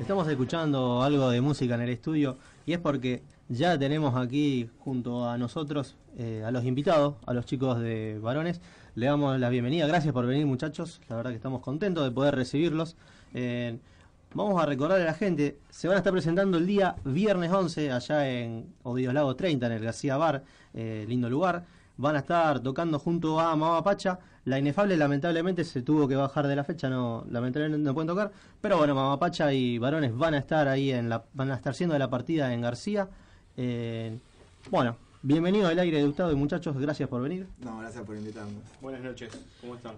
Estamos 0.00 0.26
escuchando 0.26 1.02
algo 1.04 1.30
de 1.30 1.40
música 1.40 1.76
en 1.76 1.82
el 1.82 1.90
estudio 1.90 2.36
y 2.66 2.72
es 2.72 2.80
porque 2.80 3.22
ya 3.48 3.78
tenemos 3.78 4.16
aquí 4.16 4.68
junto 4.80 5.28
a 5.28 5.38
nosotros 5.38 5.94
eh, 6.18 6.42
a 6.44 6.50
los 6.50 6.64
invitados, 6.64 7.14
a 7.24 7.32
los 7.32 7.46
chicos 7.46 7.78
de 7.78 8.18
varones. 8.20 8.60
Le 8.96 9.06
damos 9.06 9.38
la 9.38 9.48
bienvenida. 9.50 9.86
Gracias 9.86 10.12
por 10.12 10.26
venir 10.26 10.46
muchachos. 10.46 11.00
La 11.08 11.14
verdad 11.14 11.30
que 11.30 11.36
estamos 11.36 11.60
contentos 11.60 12.02
de 12.02 12.10
poder 12.10 12.34
recibirlos. 12.34 12.96
Eh, 13.34 13.78
vamos 14.34 14.60
a 14.60 14.66
recordar 14.66 15.00
a 15.00 15.04
la 15.04 15.14
gente, 15.14 15.58
se 15.70 15.86
van 15.86 15.94
a 15.94 15.98
estar 15.98 16.12
presentando 16.12 16.58
el 16.58 16.66
día 16.66 16.96
viernes 17.04 17.52
11 17.52 17.92
allá 17.92 18.28
en 18.28 18.74
Odios 18.82 19.14
Lago 19.14 19.36
30, 19.36 19.64
en 19.64 19.72
el 19.72 19.84
García 19.84 20.16
Bar, 20.16 20.42
eh, 20.74 21.04
lindo 21.08 21.30
lugar. 21.30 21.66
Van 21.98 22.16
a 22.16 22.18
estar 22.18 22.58
tocando 22.58 22.98
junto 22.98 23.38
a 23.38 23.54
Mama 23.54 23.84
Pacha 23.84 24.18
la 24.44 24.58
Inefable 24.58 24.96
lamentablemente 24.96 25.64
se 25.64 25.82
tuvo 25.82 26.06
que 26.06 26.16
bajar 26.16 26.46
de 26.46 26.56
la 26.56 26.64
fecha, 26.64 26.90
no 26.90 27.24
lamentablemente 27.30 27.82
no 27.82 27.94
pueden 27.94 28.08
tocar, 28.08 28.30
pero 28.60 28.76
bueno, 28.76 28.94
Mamapacha 28.94 29.52
y 29.52 29.78
Varones 29.78 30.14
van 30.16 30.34
a 30.34 30.38
estar 30.38 30.68
ahí 30.68 30.90
en 30.90 31.08
la 31.08 31.24
van 31.32 31.50
a 31.50 31.54
estar 31.54 31.74
siendo 31.74 31.94
de 31.94 31.98
la 31.98 32.10
partida 32.10 32.52
en 32.52 32.60
García. 32.60 33.08
Eh, 33.56 34.18
bueno, 34.70 34.96
bienvenido 35.22 35.68
al 35.68 35.78
aire 35.78 35.98
de 35.98 36.04
Gustavo 36.04 36.30
y 36.30 36.34
muchachos, 36.34 36.76
gracias 36.76 37.08
por 37.08 37.22
venir. 37.22 37.46
No, 37.60 37.78
gracias 37.78 38.04
por 38.04 38.16
invitarnos. 38.16 38.62
Buenas 38.82 39.02
noches, 39.02 39.30
¿cómo 39.60 39.76
están? 39.76 39.94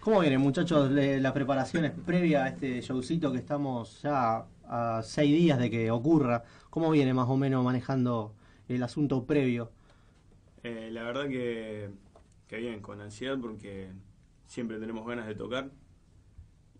¿Cómo 0.00 0.20
vienen 0.20 0.40
muchachos 0.40 0.90
las 0.90 1.32
preparaciones 1.32 1.92
previa 2.06 2.44
a 2.44 2.48
este 2.48 2.80
showcito 2.80 3.32
que 3.32 3.38
estamos 3.38 4.00
ya 4.02 4.44
a 4.66 5.02
seis 5.02 5.30
días 5.30 5.58
de 5.58 5.70
que 5.70 5.90
ocurra? 5.90 6.42
¿Cómo 6.70 6.90
viene 6.90 7.12
más 7.12 7.28
o 7.28 7.36
menos 7.36 7.62
manejando 7.64 8.32
el 8.68 8.82
asunto 8.82 9.24
previo? 9.24 9.70
Eh, 10.62 10.88
la 10.90 11.02
verdad 11.02 11.28
que 11.28 11.90
que 12.50 12.56
bien, 12.56 12.80
con 12.80 13.00
ansiedad 13.00 13.38
porque 13.40 13.92
siempre 14.48 14.80
tenemos 14.80 15.06
ganas 15.06 15.28
de 15.28 15.36
tocar 15.36 15.70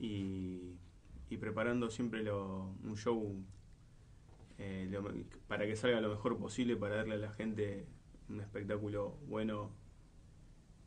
y, 0.00 0.74
preparando 1.38 1.90
siempre 1.90 2.28
un 2.32 2.96
show 2.96 3.36
eh, 4.58 4.90
para 5.46 5.66
que 5.66 5.76
salga 5.76 6.00
lo 6.00 6.10
mejor 6.10 6.38
posible, 6.38 6.74
para 6.74 6.96
darle 6.96 7.14
a 7.14 7.18
la 7.18 7.30
gente 7.30 7.86
un 8.28 8.40
espectáculo 8.40 9.16
bueno, 9.28 9.70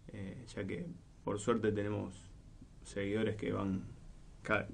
eh, 0.10 0.44
ya 0.54 0.68
que 0.68 0.86
por 1.24 1.40
suerte 1.40 1.72
tenemos 1.72 2.14
seguidores 2.84 3.38
que 3.38 3.54
van 3.54 3.86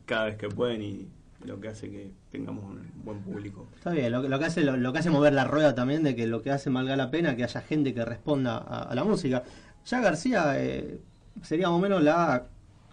cada 0.07 0.25
vez 0.25 0.37
que 0.37 0.49
pueden 0.49 0.81
y 0.81 1.07
lo 1.45 1.59
que 1.59 1.67
hace 1.67 1.89
que 1.89 2.11
tengamos 2.31 2.63
un 2.63 2.91
buen 3.03 3.21
público. 3.21 3.67
Está 3.75 3.91
bien, 3.91 4.11
lo, 4.11 4.39
que 4.39 4.45
hace 4.45 4.63
lo, 4.63 4.91
que 4.91 4.99
hace 4.99 5.09
mover 5.09 5.33
la 5.33 5.45
rueda 5.45 5.75
también 5.75 6.03
de 6.03 6.15
que 6.15 6.25
lo 6.25 6.41
que 6.41 6.51
hace 6.51 6.71
valga 6.71 6.95
la 6.95 7.11
pena 7.11 7.35
que 7.35 7.43
haya 7.43 7.61
gente 7.61 7.93
que 7.93 8.03
responda 8.03 8.57
a 8.57 8.93
la 8.95 9.03
música. 9.03 9.43
Ya 9.85 10.01
García 10.01 10.53
eh, 10.57 10.99
sería 11.41 11.67
más 11.69 11.77
o 11.77 11.79
menos 11.79 12.03
la 12.03 12.47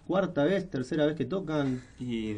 cuarta 0.06 0.44
vez, 0.44 0.70
tercera 0.70 1.06
vez 1.06 1.16
que 1.16 1.24
tocan. 1.24 1.82
Y 1.98 2.34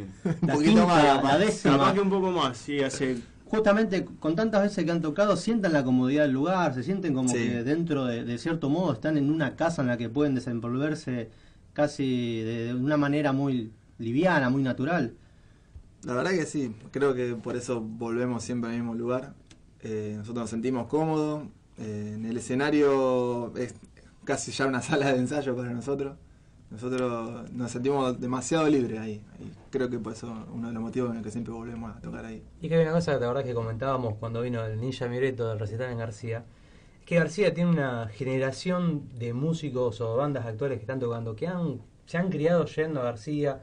la 0.47 0.57
un 0.57 0.65
quinta, 0.65 0.87
más, 0.87 1.23
la 1.23 1.39
décima. 1.39 1.95
que 1.95 2.01
un 2.01 2.11
poco 2.11 2.31
más, 2.31 2.57
sí, 2.57 2.81
hace 2.81 3.19
justamente 3.49 4.05
con 4.05 4.37
tantas 4.37 4.63
veces 4.63 4.85
que 4.85 4.91
han 4.91 5.01
tocado 5.01 5.37
sientan 5.37 5.73
la 5.73 5.85
comodidad 5.85 6.23
del 6.23 6.33
lugar, 6.33 6.75
se 6.75 6.83
sienten 6.83 7.15
como 7.15 7.33
que 7.33 7.65
dentro 7.65 8.05
de, 8.05 8.39
cierto 8.39 8.69
modo 8.69 8.93
están 8.93 9.17
en 9.17 9.31
una 9.31 9.57
casa 9.57 9.83
en 9.83 9.89
la 9.89 9.97
que 9.97 10.09
pueden 10.09 10.35
desenvolverse 10.35 11.31
casi 11.73 12.43
de, 12.43 12.75
una 12.75 12.97
manera 12.97 13.33
muy 13.33 13.73
liviana, 13.99 14.51
muy 14.51 14.63
natural. 14.63 15.15
La 16.05 16.15
verdad 16.15 16.31
que 16.31 16.47
sí, 16.47 16.75
creo 16.91 17.15
que 17.15 17.35
por 17.35 17.57
eso 17.57 17.81
volvemos 17.81 18.45
siempre 18.45 18.71
al 18.71 18.77
mismo 18.77 18.95
lugar. 18.95 19.35
Eh, 19.81 20.15
nosotros 20.17 20.45
nos 20.45 20.51
sentimos 20.51 20.87
cómodos, 20.87 21.45
eh, 21.79 22.13
en 22.15 22.25
el 22.25 22.37
escenario 22.37 23.57
es, 23.57 23.75
casi 24.29 24.53
ya 24.53 24.67
una 24.67 24.83
sala 24.89 25.12
de 25.12 25.19
ensayo 25.19 25.57
para 25.57 25.71
nosotros. 25.71 26.17
Nosotros 26.71 27.51
nos 27.51 27.71
sentimos 27.71 28.21
demasiado 28.21 28.69
libres 28.69 29.01
ahí. 29.01 29.23
Y 29.41 29.70
creo 29.70 29.89
que 29.89 29.98
por 29.98 30.12
eso 30.12 30.31
uno 30.53 30.69
de 30.69 30.75
los 30.75 30.83
motivos 30.83 31.11
en 31.12 31.17
el 31.17 31.23
que 31.23 31.31
siempre 31.31 31.55
volvemos 31.55 31.97
a 31.97 31.98
tocar 31.98 32.27
ahí. 32.27 32.43
Y 32.61 32.69
que 32.69 32.75
hay 32.75 32.83
una 32.83 32.93
cosa, 32.93 33.12
la 33.12 33.27
verdad 33.27 33.43
que 33.43 33.55
comentábamos 33.55 34.17
cuando 34.20 34.43
vino 34.43 34.62
el 34.67 34.79
Ninja 34.79 35.09
Mireto 35.09 35.48
del 35.48 35.59
recital 35.59 35.91
en 35.91 35.97
García, 35.97 36.45
es 37.01 37.07
que 37.07 37.14
García 37.14 37.55
tiene 37.55 37.70
una 37.70 38.08
generación 38.08 39.08
de 39.19 39.33
músicos 39.33 40.02
o 40.02 40.14
bandas 40.17 40.45
actuales 40.45 40.77
que 40.77 40.83
están 40.83 41.01
tocando, 41.01 41.35
que 41.35 41.47
han, 41.47 41.81
se 42.05 42.19
han 42.19 42.29
criado 42.29 42.67
yendo 42.67 43.01
a 43.01 43.05
García, 43.05 43.63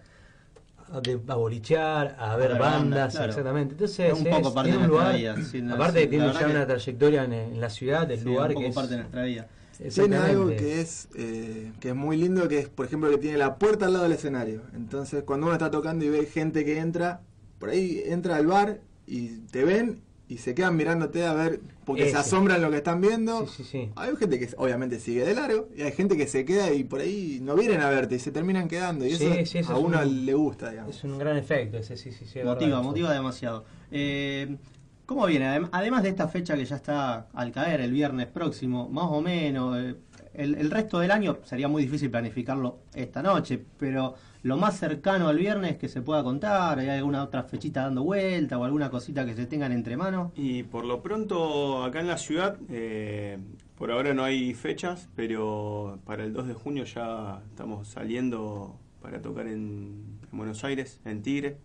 a, 0.91 1.35
bolichear, 1.35 2.15
a 2.17 2.35
ver 2.37 2.57
bandas, 2.57 3.13
exactamente. 3.19 3.73
Entonces, 3.73 4.13
es 4.13 4.19
un 4.19 4.25
poco 4.25 4.51
parte 4.51 4.71
de 4.71 4.87
nuestra 4.87 5.11
vida. 5.11 5.35
aparte 5.75 5.99
de 5.99 6.07
tiene 6.07 6.33
ya 6.33 6.47
una 6.47 6.65
trayectoria 6.65 7.23
en, 7.23 7.61
la 7.61 7.69
ciudad, 7.69 8.07
del 8.07 8.23
lugar 8.23 8.49
un 8.49 8.63
poco 8.63 8.73
parte 8.73 8.91
de 8.95 8.97
nuestra 9.01 9.23
vida. 9.25 9.47
Tiene 9.93 10.17
algo 10.17 10.47
que 10.47 10.81
es, 10.81 11.09
eh, 11.15 11.71
que 11.79 11.89
es 11.89 11.95
muy 11.95 12.17
lindo, 12.17 12.47
que 12.47 12.59
es, 12.59 12.69
por 12.69 12.85
ejemplo, 12.85 13.09
que 13.09 13.17
tiene 13.17 13.37
la 13.37 13.55
puerta 13.57 13.85
al 13.85 13.93
lado 13.93 14.03
del 14.03 14.13
escenario. 14.13 14.61
Entonces, 14.75 15.23
cuando 15.23 15.47
uno 15.47 15.55
está 15.55 15.71
tocando 15.71 16.05
y 16.05 16.09
ve 16.09 16.25
gente 16.25 16.63
que 16.63 16.79
entra, 16.79 17.21
por 17.59 17.69
ahí 17.69 18.01
entra 18.05 18.37
al 18.37 18.47
bar 18.47 18.79
y 19.07 19.39
te 19.51 19.63
ven 19.63 20.01
y 20.27 20.37
se 20.37 20.55
quedan 20.55 20.75
mirándote 20.75 21.23
a 21.25 21.33
ver, 21.33 21.59
porque 21.85 22.09
se 22.09 22.17
asombran 22.17 22.61
lo 22.61 22.71
que 22.71 22.77
están 22.77 22.99
viendo. 22.99 23.47
Hay 23.95 24.15
gente 24.15 24.39
que 24.39 24.49
obviamente 24.57 24.99
sigue 24.99 25.23
de 25.23 25.35
largo 25.35 25.69
y 25.75 25.83
hay 25.83 25.91
gente 25.91 26.17
que 26.17 26.25
se 26.27 26.45
queda 26.45 26.73
y 26.73 26.83
por 26.83 27.01
ahí 27.01 27.39
no 27.41 27.55
vienen 27.55 27.81
a 27.81 27.89
verte 27.89 28.15
y 28.15 28.19
se 28.19 28.31
terminan 28.31 28.67
quedando. 28.67 29.05
Y 29.05 29.11
eso, 29.11 29.71
a 29.71 29.77
uno 29.77 30.03
le 30.03 30.33
gusta, 30.33 30.71
digamos. 30.71 30.95
Es 30.95 31.03
un 31.03 31.19
gran 31.19 31.37
efecto, 31.37 31.77
ese 31.77 31.95
sí, 31.95 32.11
sí, 32.11 32.25
sí. 32.25 32.39
Motiva, 32.43 32.81
motiva 32.81 33.13
demasiado. 33.13 33.65
Eh, 33.91 34.57
¿Cómo 35.05 35.27
viene? 35.27 35.67
Además 35.71 36.01
de 36.01 36.09
esta 36.09 36.27
fecha 36.27 36.55
que 36.55 36.65
ya 36.65 36.77
está 36.77 37.27
al 37.33 37.51
caer 37.51 37.81
el 37.81 37.91
viernes 37.91 38.25
próximo, 38.25 38.89
más 38.89 39.05
o 39.05 39.21
menos, 39.21 39.77
eh, 39.77 39.95
el, 40.33 40.71
resto 40.71 40.99
del 40.99 41.11
año 41.11 41.37
sería 41.43 41.67
muy 41.67 41.83
difícil 41.83 42.09
planificarlo 42.09 42.79
esta 42.93 43.21
noche, 43.21 43.63
pero 43.77 44.15
lo 44.41 44.57
más 44.57 44.79
cercano 44.79 45.27
al 45.27 45.37
viernes 45.37 45.77
que 45.77 45.87
se 45.89 46.01
pueda 46.01 46.23
contar, 46.23 46.79
¿hay 46.79 46.89
alguna 46.89 47.23
otra 47.23 47.43
fechita 47.43 47.83
dando 47.83 48.03
vuelta 48.03 48.57
o 48.57 48.63
alguna 48.63 48.89
cosita 48.89 49.25
que 49.27 49.35
se 49.35 49.45
tengan 49.45 49.71
entre 49.71 49.95
manos? 49.95 50.31
Y 50.35 50.63
por 50.63 50.85
lo 50.85 51.03
pronto 51.03 51.83
acá 51.83 51.99
en 51.99 52.07
la 52.07 52.17
ciudad, 52.17 52.57
eh, 52.69 53.37
por 53.77 53.91
ahora 53.91 54.15
no 54.15 54.23
hay 54.23 54.55
fechas, 54.55 55.07
pero 55.15 55.99
para 56.05 56.23
el 56.23 56.33
2 56.33 56.47
de 56.47 56.53
junio 56.55 56.83
ya 56.83 57.43
estamos 57.47 57.87
saliendo 57.87 58.75
para 59.03 59.21
tocar 59.21 59.47
en 59.47 60.19
Buenos 60.31 60.63
Aires, 60.63 60.99
en 61.05 61.21
Tigre. 61.21 61.57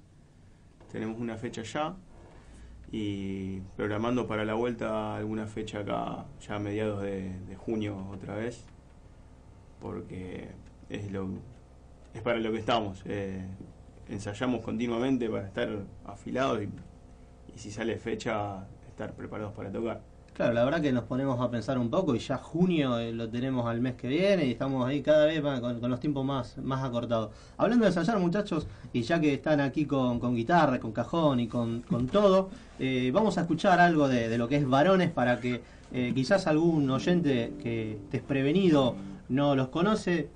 Tenemos 0.92 1.18
una 1.18 1.36
fecha 1.36 1.62
ya 1.62 1.96
y 2.92 3.60
programando 3.76 4.26
para 4.26 4.44
la 4.44 4.54
vuelta 4.54 5.16
alguna 5.16 5.46
fecha 5.46 5.80
acá 5.80 6.26
ya 6.40 6.56
a 6.56 6.58
mediados 6.58 7.02
de, 7.02 7.32
junio 7.56 8.08
otra 8.12 8.34
vez 8.34 8.64
porque 9.80 10.48
es 10.88 11.10
lo 11.12 11.28
es 12.14 12.22
para 12.22 12.38
lo 12.38 12.50
que 12.50 12.58
estamos 12.58 13.02
eh, 13.06 13.44
ensayamos 14.08 14.62
continuamente 14.62 15.28
para 15.30 15.46
estar 15.46 15.68
afilados 16.04 16.62
y, 16.62 16.68
y 17.54 17.58
si 17.58 17.70
sale 17.70 17.96
fecha 17.96 18.66
estar 18.88 19.14
preparados 19.14 19.52
para 19.52 19.70
tocar 19.70 20.00
Claro, 20.34 20.54
la 20.54 20.64
verdad 20.64 20.80
que 20.80 20.92
nos 20.92 21.04
ponemos 21.04 21.38
a 21.40 21.50
pensar 21.50 21.78
un 21.78 21.90
poco 21.90 22.14
y 22.14 22.18
ya 22.18 22.38
junio 22.38 22.98
eh, 22.98 23.12
lo 23.12 23.28
tenemos 23.28 23.66
al 23.66 23.80
mes 23.80 23.94
que 23.94 24.08
viene 24.08 24.46
y 24.46 24.52
estamos 24.52 24.86
ahí 24.86 25.02
cada 25.02 25.26
vez 25.26 25.42
con, 25.42 25.90
los 25.90 26.00
tiempos 26.00 26.24
más, 26.24 26.56
más 26.58 26.82
acortados. 26.82 27.30
Hablando 27.58 27.84
de 27.84 27.88
ensayar, 27.90 28.18
muchachos, 28.18 28.66
y 28.92 29.02
ya 29.02 29.20
que 29.20 29.34
están 29.34 29.60
aquí 29.60 29.84
con, 29.84 30.34
guitarra, 30.34 30.78
con 30.78 30.92
cajón 30.92 31.40
y 31.40 31.48
con, 31.48 31.82
todo, 32.10 32.48
eh, 32.78 33.10
vamos 33.12 33.36
a 33.38 33.42
escuchar 33.42 33.80
algo 33.80 34.08
de, 34.08 34.38
lo 34.38 34.48
que 34.48 34.56
es 34.56 34.66
varones 34.66 35.10
para 35.10 35.40
que 35.40 35.60
eh, 35.92 36.12
quizás 36.14 36.46
algún 36.46 36.88
oyente 36.88 37.52
que 37.62 37.98
desprevenido 38.10 38.94
no 39.28 39.54
los 39.56 39.68
conoce, 39.68 40.30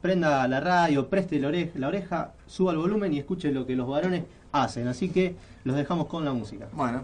prenda 0.00 0.46
la 0.48 0.60
radio, 0.60 1.08
preste 1.08 1.38
la 1.40 1.88
oreja, 1.88 2.32
suba 2.46 2.72
el 2.72 2.78
volumen 2.78 3.12
y 3.12 3.18
escuche 3.18 3.52
lo 3.52 3.66
que 3.66 3.76
los 3.76 3.88
varones 3.88 4.24
hacen. 4.52 4.88
Así 4.88 5.10
que 5.10 5.34
los 5.64 5.76
dejamos 5.76 6.06
con 6.06 6.24
la 6.24 6.32
música. 6.32 6.68
Bueno, 6.72 7.02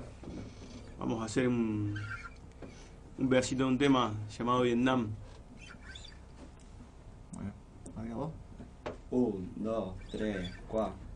vamos 0.99 1.21
a 1.21 1.27
hacer 1.27 1.49
un 1.49 1.95
un 3.19 3.29
versito 3.29 3.65
de 3.65 3.69
un 3.71 3.79
tema 3.79 4.13
llamado 4.37 4.63
Vietnam. 4.63 5.09
Bueno, 7.33 7.53
¿venga 7.97 8.15
vos? 8.15 8.33
Un, 9.11 9.53
dos, 9.57 9.95
tres, 10.11 10.51
cuatro. 10.69 11.08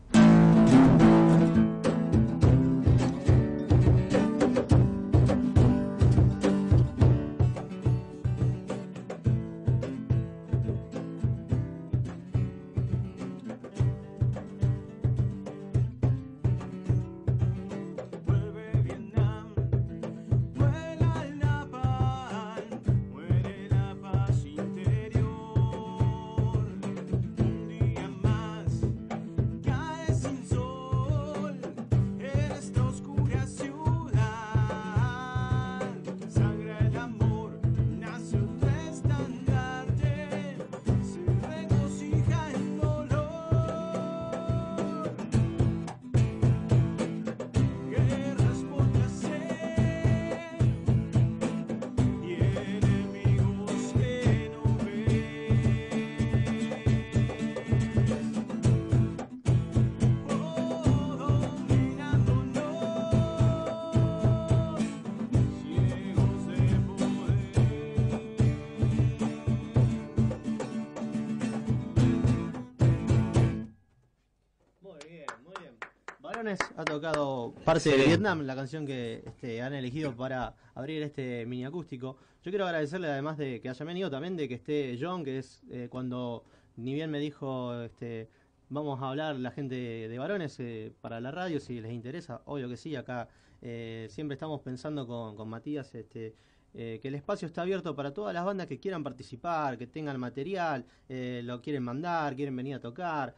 Ha 76.45 76.83
tocado 76.83 77.53
parte 77.63 77.89
de 77.89 78.05
Vietnam, 78.05 78.41
la 78.41 78.53
canción 78.53 78.85
que 78.85 79.23
este, 79.25 79.61
han 79.61 79.73
elegido 79.73 80.13
para 80.13 80.53
abrir 80.75 81.01
este 81.01 81.45
mini 81.45 81.63
acústico. 81.63 82.17
Yo 82.43 82.51
quiero 82.51 82.65
agradecerle 82.65 83.07
además 83.07 83.37
de 83.37 83.61
que 83.61 83.69
haya 83.69 83.85
venido 83.85 84.11
también 84.11 84.35
de 84.35 84.49
que 84.49 84.55
esté 84.55 84.97
John, 84.99 85.23
que 85.23 85.37
es 85.37 85.63
eh, 85.71 85.87
cuando 85.89 86.43
ni 86.75 86.93
bien 86.93 87.11
me 87.11 87.19
dijo 87.19 87.81
este 87.83 88.27
vamos 88.67 89.01
a 89.01 89.09
hablar 89.09 89.37
la 89.37 89.51
gente 89.51 89.75
de, 89.75 90.17
varones 90.17 90.59
eh, 90.59 90.91
para 90.99 91.21
la 91.21 91.31
radio 91.31 91.61
si 91.61 91.79
les 91.79 91.93
interesa, 91.93 92.41
obvio 92.43 92.67
que 92.67 92.75
sí, 92.75 92.93
acá 92.97 93.29
eh, 93.61 94.07
siempre 94.09 94.33
estamos 94.33 94.59
pensando 94.59 95.07
con, 95.07 95.37
con 95.37 95.47
Matías 95.47 95.95
este 95.95 96.35
que 96.73 97.01
el 97.03 97.13
espacio 97.13 97.45
está 97.45 97.61
abierto 97.61 97.95
para 97.95 98.11
todas 98.11 98.33
las 98.33 98.43
bandas 98.43 98.65
que 98.65 98.79
quieran 98.79 99.03
participar, 99.03 99.77
que 99.77 99.85
tengan 99.85 100.19
material, 100.19 100.83
lo 101.07 101.61
quieren 101.61 101.83
mandar, 101.83 102.35
quieren 102.35 102.55
venir 102.55 102.73
a 102.73 102.79
tocar. 102.79 103.35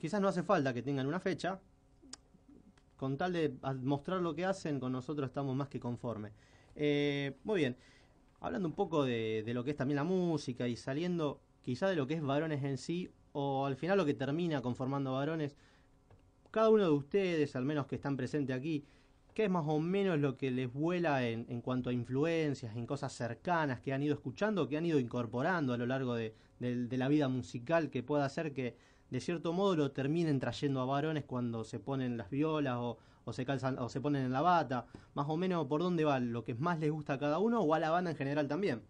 quizás 0.00 0.22
no 0.22 0.28
hace 0.28 0.42
falta 0.42 0.72
que 0.72 0.80
tengan 0.80 1.06
una 1.06 1.20
fecha, 1.20 1.60
con 3.02 3.16
tal 3.16 3.32
de 3.32 3.52
mostrar 3.82 4.20
lo 4.20 4.32
que 4.32 4.44
hacen, 4.44 4.78
con 4.78 4.92
nosotros 4.92 5.26
estamos 5.26 5.56
más 5.56 5.68
que 5.68 5.80
conformes. 5.80 6.30
Eh, 6.76 7.36
muy 7.42 7.58
bien, 7.58 7.76
hablando 8.38 8.68
un 8.68 8.74
poco 8.74 9.04
de, 9.04 9.42
lo 9.44 9.64
que 9.64 9.72
es 9.72 9.76
también 9.76 9.96
la 9.96 10.04
música 10.04 10.68
y 10.68 10.76
saliendo 10.76 11.40
quizá 11.62 11.88
de 11.88 11.96
lo 11.96 12.06
que 12.06 12.14
es 12.14 12.22
varones 12.22 12.62
en 12.62 12.78
sí, 12.78 13.10
o 13.32 13.66
al 13.66 13.74
final 13.74 13.98
lo 13.98 14.06
que 14.06 14.14
termina 14.14 14.62
conformando 14.62 15.14
varones, 15.14 15.56
cada 16.52 16.70
uno 16.70 16.84
de 16.84 16.90
ustedes, 16.90 17.56
al 17.56 17.64
menos 17.64 17.88
que 17.88 17.96
están 17.96 18.16
presentes 18.16 18.54
aquí, 18.54 18.84
¿qué 19.34 19.46
es 19.46 19.50
más 19.50 19.64
o 19.66 19.80
menos 19.80 20.20
lo 20.20 20.36
que 20.36 20.52
les 20.52 20.72
vuela 20.72 21.26
en, 21.26 21.44
en 21.48 21.60
cuanto 21.60 21.90
a 21.90 21.92
influencias, 21.92 22.76
en 22.76 22.86
cosas 22.86 23.12
cercanas 23.12 23.80
que 23.80 23.92
han 23.92 24.04
ido 24.04 24.14
escuchando, 24.14 24.68
que 24.68 24.76
han 24.76 24.86
ido 24.86 25.00
incorporando 25.00 25.72
a 25.72 25.76
lo 25.76 25.86
largo 25.86 26.14
de 26.14 26.36
la 26.60 27.08
vida 27.08 27.26
musical, 27.26 27.90
que 27.90 28.04
pueda 28.04 28.26
hacer 28.26 28.52
que 28.52 28.76
de 29.12 29.20
cierto 29.20 29.52
modo 29.52 29.76
lo 29.76 29.92
terminen 29.92 30.40
trayendo 30.40 30.80
a 30.80 30.86
varones 30.86 31.24
cuando 31.24 31.64
se 31.64 31.78
ponen 31.78 32.16
las 32.16 32.30
violas 32.30 32.78
o, 32.78 32.96
se 33.30 33.44
calzan 33.44 33.78
o 33.78 33.90
se 33.90 34.00
ponen 34.00 34.24
en 34.24 34.32
la 34.32 34.40
bata, 34.40 34.86
más 35.12 35.28
o 35.28 35.36
menos 35.36 35.66
por 35.66 35.82
dónde 35.82 36.02
va 36.02 36.18
lo 36.18 36.44
que 36.44 36.54
más 36.54 36.80
les 36.80 36.90
gusta 36.90 37.12
a 37.12 37.18
cada 37.18 37.38
uno 37.38 37.60
o 37.60 37.74
a 37.74 37.78
la 37.78 37.90
banda 37.90 38.12
en 38.12 38.16
general 38.16 38.48
también. 38.48 38.80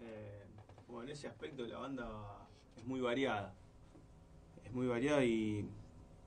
Eh, 0.00 0.44
bueno, 0.86 1.04
en 1.04 1.08
ese 1.08 1.28
aspecto 1.28 1.66
la 1.66 1.78
banda 1.78 2.06
es 2.76 2.84
muy 2.84 3.00
variada, 3.00 3.54
es 4.66 4.72
muy 4.74 4.86
variada 4.86 5.24
y 5.24 5.66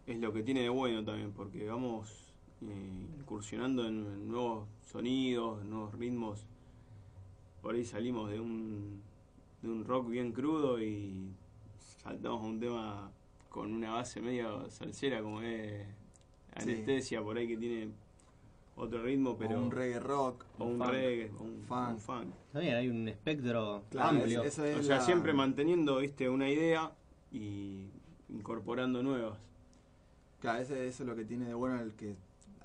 es 0.07 0.17
lo 0.17 0.33
que 0.33 0.41
tiene 0.41 0.61
de 0.61 0.69
bueno 0.69 1.05
también 1.05 1.31
porque 1.31 1.69
vamos 1.69 2.33
eh, 2.63 3.07
incursionando 3.19 3.85
en, 3.85 4.27
nuevos 4.27 4.67
sonidos, 4.81 5.63
nuevos 5.63 5.93
ritmos. 5.93 6.43
Por 7.61 7.75
ahí 7.75 7.85
salimos 7.85 8.31
de 8.31 8.39
un, 8.39 8.99
de 9.61 9.69
un 9.69 9.85
rock 9.85 10.09
bien 10.09 10.31
crudo 10.31 10.81
y 10.81 11.29
saltamos 12.01 12.41
a 12.41 12.45
un 12.45 12.59
tema 12.59 13.11
con 13.57 13.73
una 13.73 13.89
base 13.89 14.21
medio 14.21 14.69
salsera 14.69 15.19
como 15.23 15.41
es 15.41 15.83
anestesia 16.53 17.23
por 17.23 17.39
ahí 17.39 17.47
que 17.47 17.57
tiene 17.57 17.89
otro 18.75 19.01
ritmo 19.01 19.35
pero 19.35 19.57
o 19.59 19.63
un 19.63 19.71
reggae 19.71 19.99
rock 19.99 20.45
o 20.59 20.65
un, 20.65 20.79
reggae 20.79 21.31
o 21.39 21.43
un 21.43 21.97
funk, 21.99 22.35
también 22.53 22.75
hay 22.75 22.87
un 22.87 23.07
espectro 23.07 23.83
amplio. 23.97 24.43
o 24.43 24.83
sea 24.83 25.01
siempre 25.01 25.33
manteniendo 25.33 25.97
viste 25.97 26.29
una 26.29 26.47
idea 26.47 26.91
y 27.31 27.87
incorporando 28.29 29.01
nuevas. 29.01 29.39
Claro 30.39 30.61
eso, 30.61 30.75
eso 30.75 31.03
es 31.03 31.09
lo 31.09 31.15
que 31.15 31.25
tiene 31.25 31.45
de 31.45 31.55
bueno 31.55 31.81
el 31.81 31.93
que 31.93 32.15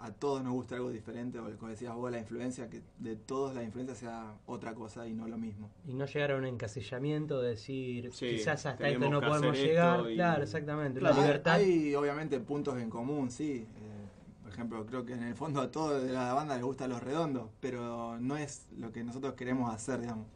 a 0.03 0.11
todos 0.11 0.43
nos 0.43 0.53
gusta 0.53 0.75
algo 0.75 0.91
diferente, 0.91 1.39
o 1.39 1.45
como 1.57 1.71
decías 1.71 1.95
vos, 1.95 2.11
la 2.11 2.19
influencia, 2.19 2.69
que 2.69 2.83
de 2.99 3.15
todos 3.15 3.55
la 3.55 3.63
influencia 3.63 3.95
sea 3.95 4.35
otra 4.47 4.75
cosa 4.75 5.07
y 5.07 5.15
no 5.15 5.29
lo 5.29 5.39
mismo. 5.39 5.71
Y 5.87 5.95
no 5.95 6.07
llegar 6.07 6.33
a 6.33 6.37
un 6.37 6.45
encasillamiento 6.45 7.41
de 7.41 7.51
decir, 7.51 8.11
quizás 8.11 8.67
hasta 8.67 8.89
esto 8.89 9.09
no 9.09 9.21
podemos 9.21 9.57
llegar. 9.57 10.05
Claro, 10.15 10.43
exactamente. 10.43 11.01
la 11.01 11.13
libertad. 11.13 11.55
Hay, 11.55 11.95
obviamente 11.95 12.41
puntos 12.41 12.79
en 12.79 12.91
común, 12.91 13.31
sí. 13.31 13.65
Eh, 13.65 14.03
por 14.43 14.53
ejemplo, 14.53 14.85
creo 14.87 15.07
que 15.07 15.13
en 15.13 15.23
el 15.23 15.37
fondo 15.37 15.61
a 15.61 15.71
todos 15.71 16.03
de 16.03 16.13
la 16.13 16.35
banda 16.35 16.57
les 16.57 16.65
gustan 16.65 16.91
los 16.91 17.01
redondos, 17.01 17.49
pero 17.61 18.19
no 18.19 18.37
es 18.37 18.67
lo 18.77 18.91
que 18.91 19.05
nosotros 19.05 19.35
queremos 19.35 19.73
hacer, 19.73 20.01
digamos. 20.01 20.27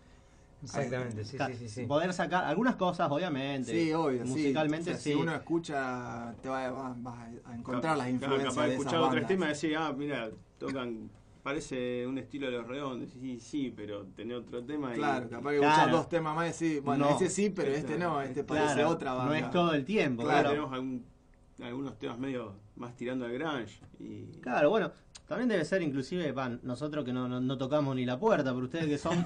Exactamente, 0.67 1.25
sí, 1.25 1.39
sí, 1.59 1.69
sí, 1.69 1.87
Poder 1.87 2.13
sacar 2.13 2.45
algunas 2.45 2.77
cosas, 2.77 3.11
obviamente. 3.11 3.73
Sí, 3.73 3.93
obvio. 3.93 4.25
Musicalmente, 4.25 4.95
sí. 4.97 5.11
Si 5.11 5.15
uno 5.15 5.35
escucha, 5.35 6.35
te 6.43 6.49
va, 6.49 6.67
a 6.67 7.55
encontrar 7.55 7.97
las 7.97 8.09
influencias. 8.11 8.55
Capaz 8.55 8.67
de 8.67 8.73
escuchar 8.75 9.01
otros 9.01 9.27
temas 9.27 9.47
y 9.47 9.49
decir, 9.51 9.77
ah, 9.77 9.93
mira, 9.97 10.31
tocan, 10.59 11.11
parece 11.43 12.07
un 12.07 12.19
estilo 12.19 12.47
de 12.47 12.53
los 12.59 12.67
redondos. 12.67 13.11
Sí, 13.13 13.39
sí, 13.39 13.73
pero 13.75 14.05
tener 14.17 14.37
otro 14.37 14.65
tema. 14.65 14.93
Claro, 14.93 15.29
capaz 15.29 15.51
que 15.51 15.57
escuchar 15.57 15.91
dos 15.91 16.09
temas 16.09 16.35
más 16.35 16.45
y 16.45 16.49
decir, 16.49 16.83
bueno, 16.83 17.09
ese 17.11 17.31
sí, 17.31 17.51
pero 17.51 17.73
este 17.73 17.97
no, 17.99 18.21
este 18.21 18.45
parece 18.45 18.85
otra 18.85 19.15
banda. 19.15 19.31
No 19.31 19.47
es 19.47 19.51
todo 19.51 19.73
el 19.73 19.85
tiempo, 19.85 20.25
claro. 20.25 20.51
Tenemos 20.51 20.73
algunos 21.63 21.99
temas 21.99 22.19
medio 22.19 22.55
más 22.77 22.97
tirando 22.97 23.25
al 23.25 23.33
grunge. 23.33 23.81
Y... 23.99 24.27
Claro, 24.41 24.71
bueno, 24.71 24.93
también 25.27 25.49
debe 25.49 25.65
ser 25.65 25.83
inclusive, 25.83 26.31
van, 26.33 26.61
nosotros 26.63 27.05
que 27.05 27.13
no, 27.13 27.29
no, 27.29 27.59
tocamos 27.59 27.97
ni 27.97 28.05
la 28.05 28.19
puerta, 28.19 28.53
pero 28.53 28.65
ustedes 28.65 28.87
que 28.87 28.99
son 28.99 29.25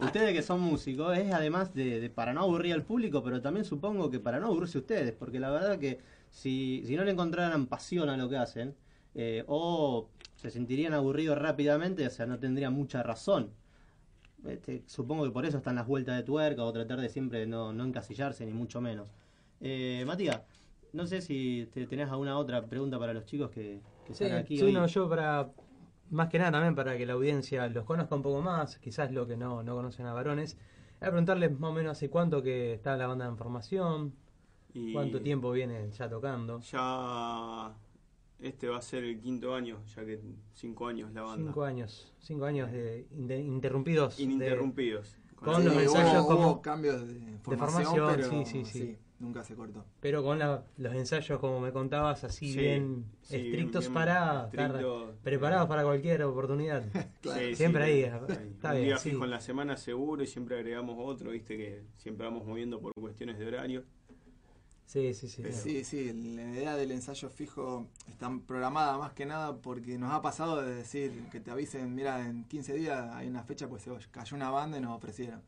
ustedes, 0.00 0.32
que 0.34 0.42
son 0.42 0.60
músicos, 0.60 1.16
es 1.16 1.32
además 1.32 1.74
de, 1.74 2.10
para 2.14 2.32
no 2.32 2.40
aburrir 2.40 2.74
al 2.74 2.82
público, 2.82 3.22
pero 3.22 3.40
también 3.40 3.64
supongo 3.64 4.10
que 4.10 4.18
para 4.18 4.40
no 4.40 4.46
aburrirse 4.46 4.78
ustedes, 4.78 5.12
porque 5.12 5.38
la 5.38 5.50
verdad 5.50 5.78
que 5.78 6.00
si, 6.30 6.82
si 6.86 6.96
no 6.96 7.04
le 7.04 7.12
encontraran 7.12 7.66
pasión 7.66 8.08
a 8.08 8.16
lo 8.16 8.28
que 8.28 8.36
hacen, 8.36 8.74
eh, 9.14 9.44
o 9.46 10.08
se 10.36 10.50
sentirían 10.50 10.94
aburridos 10.94 11.38
rápidamente, 11.38 12.06
o 12.06 12.10
sea, 12.10 12.26
no 12.26 12.38
tendrían 12.38 12.72
mucha 12.72 13.02
razón. 13.02 13.50
Este, 14.44 14.82
supongo 14.86 15.24
que 15.24 15.30
por 15.30 15.46
eso 15.46 15.58
están 15.58 15.76
las 15.76 15.86
vueltas 15.86 16.16
de 16.16 16.24
tuerca 16.24 16.64
o 16.64 16.72
tratar 16.72 17.00
de 17.00 17.08
siempre 17.08 17.46
no, 17.46 17.72
no 17.72 17.84
encasillarse, 17.84 18.44
ni 18.44 18.52
mucho 18.52 18.80
menos. 18.80 19.08
Eh, 19.60 20.02
Matías, 20.04 20.40
no 20.92 21.06
sé 21.06 21.20
si 21.20 21.68
te, 21.72 21.86
tenés 21.86 22.10
alguna 22.10 22.38
otra 22.38 22.64
pregunta 22.66 22.98
para 22.98 23.14
los 23.14 23.24
chicos 23.24 23.50
que, 23.50 23.80
sí, 24.12 24.26
Sí, 24.48 24.72
no, 24.72 24.86
yo 24.86 25.08
para, 25.08 25.50
más 26.10 26.28
que 26.28 26.38
nada 26.38 26.52
también 26.52 26.74
para 26.74 26.96
que 26.96 27.06
la 27.06 27.14
audiencia 27.14 27.68
los 27.68 27.84
conozca 27.84 28.14
un 28.14 28.22
poco 28.22 28.42
más, 28.42 28.78
quizás 28.78 29.10
lo 29.10 29.26
que 29.26 29.36
no, 29.36 29.62
no 29.62 29.74
conocen 29.74 30.06
a 30.06 30.12
varones, 30.12 30.58
a 31.00 31.06
preguntarles 31.06 31.58
más 31.58 31.70
o 31.70 31.74
menos 31.74 31.92
hace 31.92 32.10
cuánto 32.10 32.42
que 32.42 32.74
está 32.74 32.96
la 32.96 33.06
banda 33.06 33.26
en 33.26 33.36
formación, 33.36 34.14
y 34.74 34.92
cuánto 34.92 35.20
tiempo 35.20 35.50
viene 35.50 35.90
ya 35.90 36.08
tocando. 36.08 36.60
Ya 36.60 37.74
este 38.40 38.68
va 38.68 38.78
a 38.78 38.82
ser 38.82 39.04
el 39.04 39.20
quinto 39.20 39.54
año, 39.54 39.82
ya 39.94 40.04
que 40.04 40.20
cinco 40.54 40.86
años 40.86 41.12
la 41.12 41.22
banda. 41.22 41.46
Cinco 41.46 41.64
años, 41.64 42.12
cinco 42.20 42.44
años 42.44 42.70
de, 42.70 43.06
interrumpidos. 43.40 44.18
Ininterrumpidos. 44.18 45.16
con 45.36 45.64
los 45.64 45.74
ensayos 45.74 46.26
como 46.26 46.62
cambios 46.62 47.06
de 47.06 47.38
formación, 47.42 48.22
sí, 48.24 48.44
sí, 48.44 48.64
sí 48.64 48.98
nunca 49.22 49.42
se 49.44 49.54
cortó. 49.54 49.84
Pero 50.00 50.22
con 50.22 50.38
los 50.38 50.94
ensayos, 50.94 51.38
como 51.38 51.60
me 51.60 51.72
contabas, 51.72 52.24
así 52.24 52.54
bien 52.56 53.06
estrictos 53.22 53.88
para 53.88 54.46
estar 54.46 54.84
preparados 55.22 55.68
para 55.68 55.84
cualquier 55.84 56.22
oportunidad. 56.24 56.82
siempre 57.54 57.84
ahí, 57.84 58.02
Está 58.02 58.74
un 58.74 58.82
día 58.82 58.98
fijo 58.98 59.24
en 59.24 59.30
la 59.30 59.40
semana 59.40 59.76
seguro 59.76 60.22
y 60.22 60.26
siempre 60.26 60.56
agregamos 60.56 60.96
otro, 60.98 61.30
viste 61.30 61.56
que 61.56 61.84
siempre 61.96 62.26
vamos 62.26 62.44
moviendo 62.44 62.80
por 62.80 62.92
cuestiones 62.92 63.38
de 63.38 63.46
horario. 63.46 63.84
Sí, 64.84 65.14
sí, 65.14 65.28
sí. 65.28 65.42
Sí, 65.52 65.84
sí, 65.84 66.12
la 66.12 66.42
idea 66.42 66.76
del 66.76 66.90
ensayo 66.90 67.30
fijo 67.30 67.86
está 68.08 68.30
programada 68.46 68.98
más 68.98 69.12
que 69.14 69.24
nada 69.24 69.56
porque 69.56 69.96
nos 69.96 70.12
ha 70.12 70.20
pasado 70.20 70.60
de 70.60 70.74
decir 70.74 71.28
que 71.30 71.40
te 71.40 71.50
avisen, 71.50 71.94
mira, 71.94 72.28
en 72.28 72.44
15 72.44 72.74
días 72.74 73.14
hay 73.14 73.28
una 73.28 73.42
fecha, 73.42 73.68
pues 73.68 73.82
se 73.82 73.90
cayó 74.10 74.36
una 74.36 74.50
banda 74.50 74.76
y 74.76 74.82
nos 74.82 74.94
ofrecieron. 74.94 75.40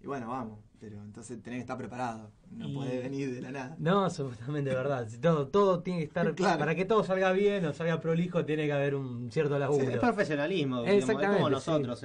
Y 0.00 0.06
bueno, 0.06 0.28
vamos, 0.28 0.60
pero 0.78 1.02
entonces 1.02 1.42
tenés 1.42 1.58
que 1.58 1.62
estar 1.62 1.76
preparado, 1.76 2.30
no 2.52 2.72
podés 2.72 3.02
venir 3.02 3.34
de 3.34 3.40
la 3.40 3.50
nada. 3.50 3.76
No, 3.78 4.04
absolutamente 4.04 4.70
verdad. 4.70 5.08
Todo, 5.20 5.48
todo 5.48 5.80
tiene 5.80 6.00
que 6.00 6.04
estar, 6.06 6.34
para 6.58 6.74
que 6.74 6.84
todo 6.84 7.02
salga 7.02 7.32
bien 7.32 7.64
o 7.64 7.72
salga 7.72 8.00
prolijo, 8.00 8.44
tiene 8.44 8.66
que 8.66 8.72
haber 8.72 8.94
un 8.94 9.30
cierto 9.32 9.58
laburo. 9.58 9.90
es 9.90 9.98
profesionalismo, 9.98 10.84
Exactamente, 10.84 11.36
como 11.36 11.50
nosotros. 11.50 12.00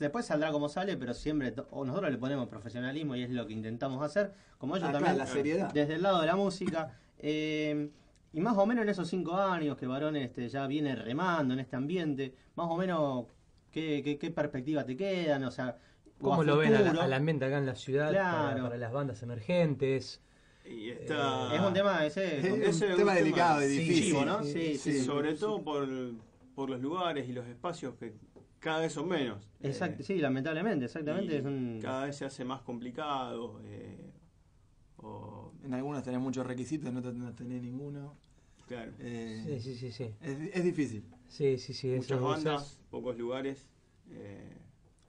después 0.00 0.26
saldrá 0.26 0.50
como 0.50 0.68
sale, 0.68 0.96
pero 0.96 1.14
siempre 1.14 1.54
nosotros 1.54 2.10
le 2.10 2.18
ponemos 2.18 2.48
profesionalismo 2.48 3.14
y 3.14 3.22
es 3.22 3.30
lo 3.30 3.46
que 3.46 3.52
intentamos 3.52 4.02
hacer. 4.02 4.32
Como 4.58 4.76
ellos 4.76 4.88
ah, 4.88 4.92
también, 4.92 5.16
la 5.16 5.26
seriedad. 5.26 5.72
desde 5.72 5.94
el 5.94 6.02
lado 6.02 6.20
de 6.20 6.26
la 6.26 6.36
música. 6.36 6.98
Eh, 7.18 7.90
y 8.32 8.40
más 8.40 8.56
o 8.56 8.66
menos 8.66 8.82
en 8.82 8.88
esos 8.88 9.08
cinco 9.08 9.36
años 9.36 9.76
que 9.76 9.86
Varón 9.86 10.16
este, 10.16 10.48
ya 10.48 10.66
viene 10.66 10.94
remando 10.94 11.54
en 11.54 11.60
este 11.60 11.76
ambiente, 11.76 12.34
más 12.54 12.66
o 12.68 12.76
menos, 12.76 13.26
¿qué, 13.70 14.02
qué, 14.04 14.18
qué 14.18 14.30
perspectiva 14.30 14.84
te 14.84 14.96
quedan? 14.96 15.42
O 15.44 15.50
sea, 15.50 15.76
¿Cómo 16.20 16.44
lo 16.44 16.58
ven 16.58 16.74
al, 16.74 17.12
ambiente 17.12 17.44
acá 17.44 17.58
en 17.58 17.66
la 17.66 17.74
ciudad 17.74 18.12
para, 18.12 18.76
las 18.76 18.92
bandas 18.92 19.22
emergentes? 19.22 20.20
Y 20.64 20.90
está... 20.90 21.52
Eh, 21.52 21.56
es 21.56 21.62
un 21.62 21.72
tema, 21.72 22.04
ese, 22.04 22.66
es, 22.68 22.80
un 22.82 22.96
tema 22.96 23.14
delicado 23.14 23.62
y 23.62 23.66
difícil, 23.66 24.24
¿no? 24.24 24.44
Sí, 24.44 24.76
sí, 24.76 25.02
sobre 25.02 25.34
todo 25.34 25.62
por, 25.62 25.88
por 26.54 26.70
los 26.70 26.80
lugares 26.80 27.28
y 27.28 27.32
los 27.32 27.46
espacios 27.46 27.94
que 27.94 28.14
cada 28.60 28.80
vez 28.80 28.92
son 28.92 29.08
menos. 29.08 29.50
Exacto, 29.62 30.02
sí, 30.02 30.18
lamentablemente, 30.18 30.84
exactamente. 30.84 31.38
Es 31.38 31.82
Cada 31.82 32.04
vez 32.04 32.16
se 32.16 32.26
hace 32.26 32.44
más 32.44 32.60
complicado. 32.60 33.60
Eh, 33.64 34.12
o... 34.98 35.52
En 35.64 35.74
algunos 35.74 36.02
tenés 36.02 36.20
muchos 36.20 36.46
requisitos, 36.46 36.88
en 36.88 36.96
otros 36.98 37.14
no 37.14 37.34
tenés 37.34 37.62
ninguno. 37.62 38.16
Claro. 38.68 38.92
Eh, 38.98 39.42
sí, 39.44 39.60
sí, 39.60 39.76
sí, 39.76 39.92
sí. 39.92 40.14
Es, 40.20 40.38
es, 40.54 40.64
difícil. 40.64 41.04
Sí, 41.26 41.58
sí, 41.58 41.74
sí. 41.74 41.88
Muchas 41.96 42.20
bandas, 42.20 42.80
pocos 42.90 43.16
lugares. 43.16 43.68
Eh, 44.10 44.56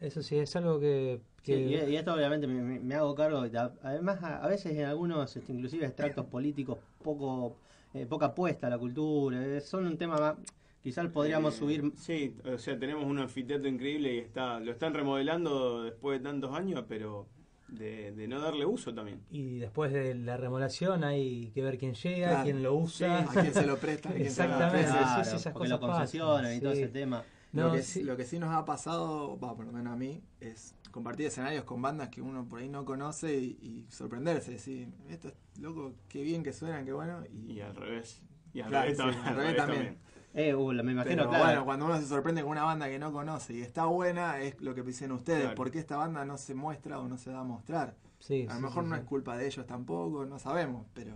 Eso 0.02 0.22
sí, 0.24 0.38
es 0.38 0.56
algo 0.56 0.80
que... 0.80 1.22
Sí, 1.44 1.54
y, 1.54 1.76
y 1.76 1.96
esto 1.96 2.14
obviamente 2.14 2.48
me, 2.48 2.94
hago 2.96 3.16
cargo. 3.16 3.42
de- 3.44 3.58
Además, 3.84 4.22
a, 4.24 4.44
a 4.44 4.48
veces 4.48 4.76
en 4.76 4.86
algunos, 4.86 5.36
este, 5.36 5.54
inclusive 5.54 5.86
extractos 5.86 6.26
políticos, 6.32 6.78
poco 7.04 7.56
eh, 7.94 8.06
poca 8.06 8.28
apuesta 8.28 8.68
a 8.68 8.70
la 8.72 8.78
cultura. 8.78 9.38
eh, 9.44 9.62
son 9.62 9.86
un 9.86 9.98
tema 9.98 10.18
más. 10.18 10.36
Quizás 10.84 11.08
podríamos 11.10 11.54
Eh, 11.56 11.58
subir. 11.58 11.92
Sí, 11.98 12.36
o 12.52 12.58
sea, 12.58 12.78
tenemos 12.80 13.06
un 13.06 13.20
anfiteatro 13.20 13.68
increíble 13.70 14.16
y 14.16 14.18
está 14.20 14.60
lo 14.60 14.72
están 14.72 14.94
remodelando 14.96 15.84
después 15.84 16.20
de 16.20 16.24
tantos 16.28 16.56
años, 16.56 16.84
pero 16.90 17.28
de, 17.68 18.12
de 18.14 18.28
no 18.28 18.40
darle 18.42 18.66
uso 18.66 18.92
también. 18.94 19.20
Y 19.30 19.60
después 19.60 19.94
de 19.94 20.16
la 20.16 20.38
remodelación 20.38 21.04
hay 21.04 21.52
que 21.54 21.62
ver 21.62 21.78
quién 21.78 21.94
llega, 21.94 22.30
Claro. 22.30 22.44
quién 22.44 22.64
lo 22.64 22.74
usa. 22.76 23.20
A 23.22 23.28
quién 23.28 23.54
se 23.54 23.66
lo 23.68 23.78
presta, 23.78 24.10
Exactamente, 24.16 24.72
presta. 24.78 24.98
Claro, 24.98 25.24
sí, 25.24 25.30
sí, 25.30 25.36
esas 25.38 25.54
porque 25.54 25.70
cosas 25.70 25.82
lo 25.82 25.88
concesionan 25.88 26.38
pasan, 26.42 26.58
y 26.58 26.60
todo 26.62 26.72
ese 26.74 26.88
tema. 26.88 27.24
No, 27.54 27.68
lo, 27.68 27.72
que, 27.74 27.84
sí. 27.84 28.04
lo 28.04 28.16
que 28.18 28.26
sí 28.26 28.40
nos 28.40 28.50
ha 28.56 28.64
pasado, 28.66 29.38
va, 29.40 29.56
por 29.56 29.66
lo 29.66 29.72
menos 29.74 29.94
a 29.94 29.96
mí, 29.98 30.24
es 30.40 30.76
compartir 30.92 31.26
escenarios 31.28 31.64
con 31.66 31.82
bandas 31.82 32.10
que 32.10 32.22
uno 32.22 32.48
por 32.48 32.60
ahí 32.60 32.70
no 32.70 32.86
conoce 32.86 33.38
y, 33.38 33.58
y 33.62 33.88
sorprenderse, 33.92 34.52
decir, 34.52 34.90
esto 35.10 35.30
es 35.30 35.36
loco, 35.60 35.94
qué 36.08 36.22
bien 36.24 36.44
que 36.44 36.54
suenan, 36.54 36.86
qué 36.86 36.94
bueno. 36.94 37.24
Y, 37.30 37.54
Y 37.54 37.62
al 37.62 37.76
revés. 37.76 38.22
Y 38.54 38.62
al 38.62 38.70
Claro, 38.70 38.84
revés 38.84 38.98
sí, 38.98 39.04
también. 39.04 39.26
al 39.26 39.36
revés 39.36 39.56
también. 39.56 39.98
Eh, 40.34 40.56
uh, 40.56 40.72
me 40.84 40.94
imagino, 40.94 41.28
pero 41.28 41.30
claro. 41.30 41.46
bueno, 41.46 41.66
cuando 41.66 41.86
uno 41.86 42.00
se 42.00 42.08
sorprende 42.08 42.42
con 42.42 42.52
una 42.52 42.64
banda 42.64 42.88
que 42.88 43.00
no 43.00 43.12
conoce 43.12 43.54
y 43.54 43.62
está 43.62 43.86
buena, 43.86 44.40
es 44.42 44.60
lo 44.62 44.74
que 44.74 44.82
dicen 44.84 45.12
ustedes, 45.12 45.42
Claro. 45.42 45.56
¿por 45.56 45.72
qué 45.72 45.80
esta 45.80 45.98
banda 45.98 46.24
no 46.26 46.38
se 46.38 46.54
muestra 46.56 47.00
o 47.00 47.08
no 47.10 47.18
se 47.18 47.32
da 47.32 47.42
a 47.42 47.44
mostrar? 47.44 47.98
Sí, 48.20 48.46
a 48.50 48.54
lo 48.54 48.60
sí, 48.60 48.62
mejor 48.62 48.84
sí, 48.84 48.90
no 48.90 48.96
sí. 48.96 49.02
es 49.02 49.04
culpa 49.08 49.36
de 49.38 49.48
ellos 49.48 49.66
tampoco, 49.68 50.26
no 50.26 50.40
sabemos, 50.40 50.86
pero 50.94 51.16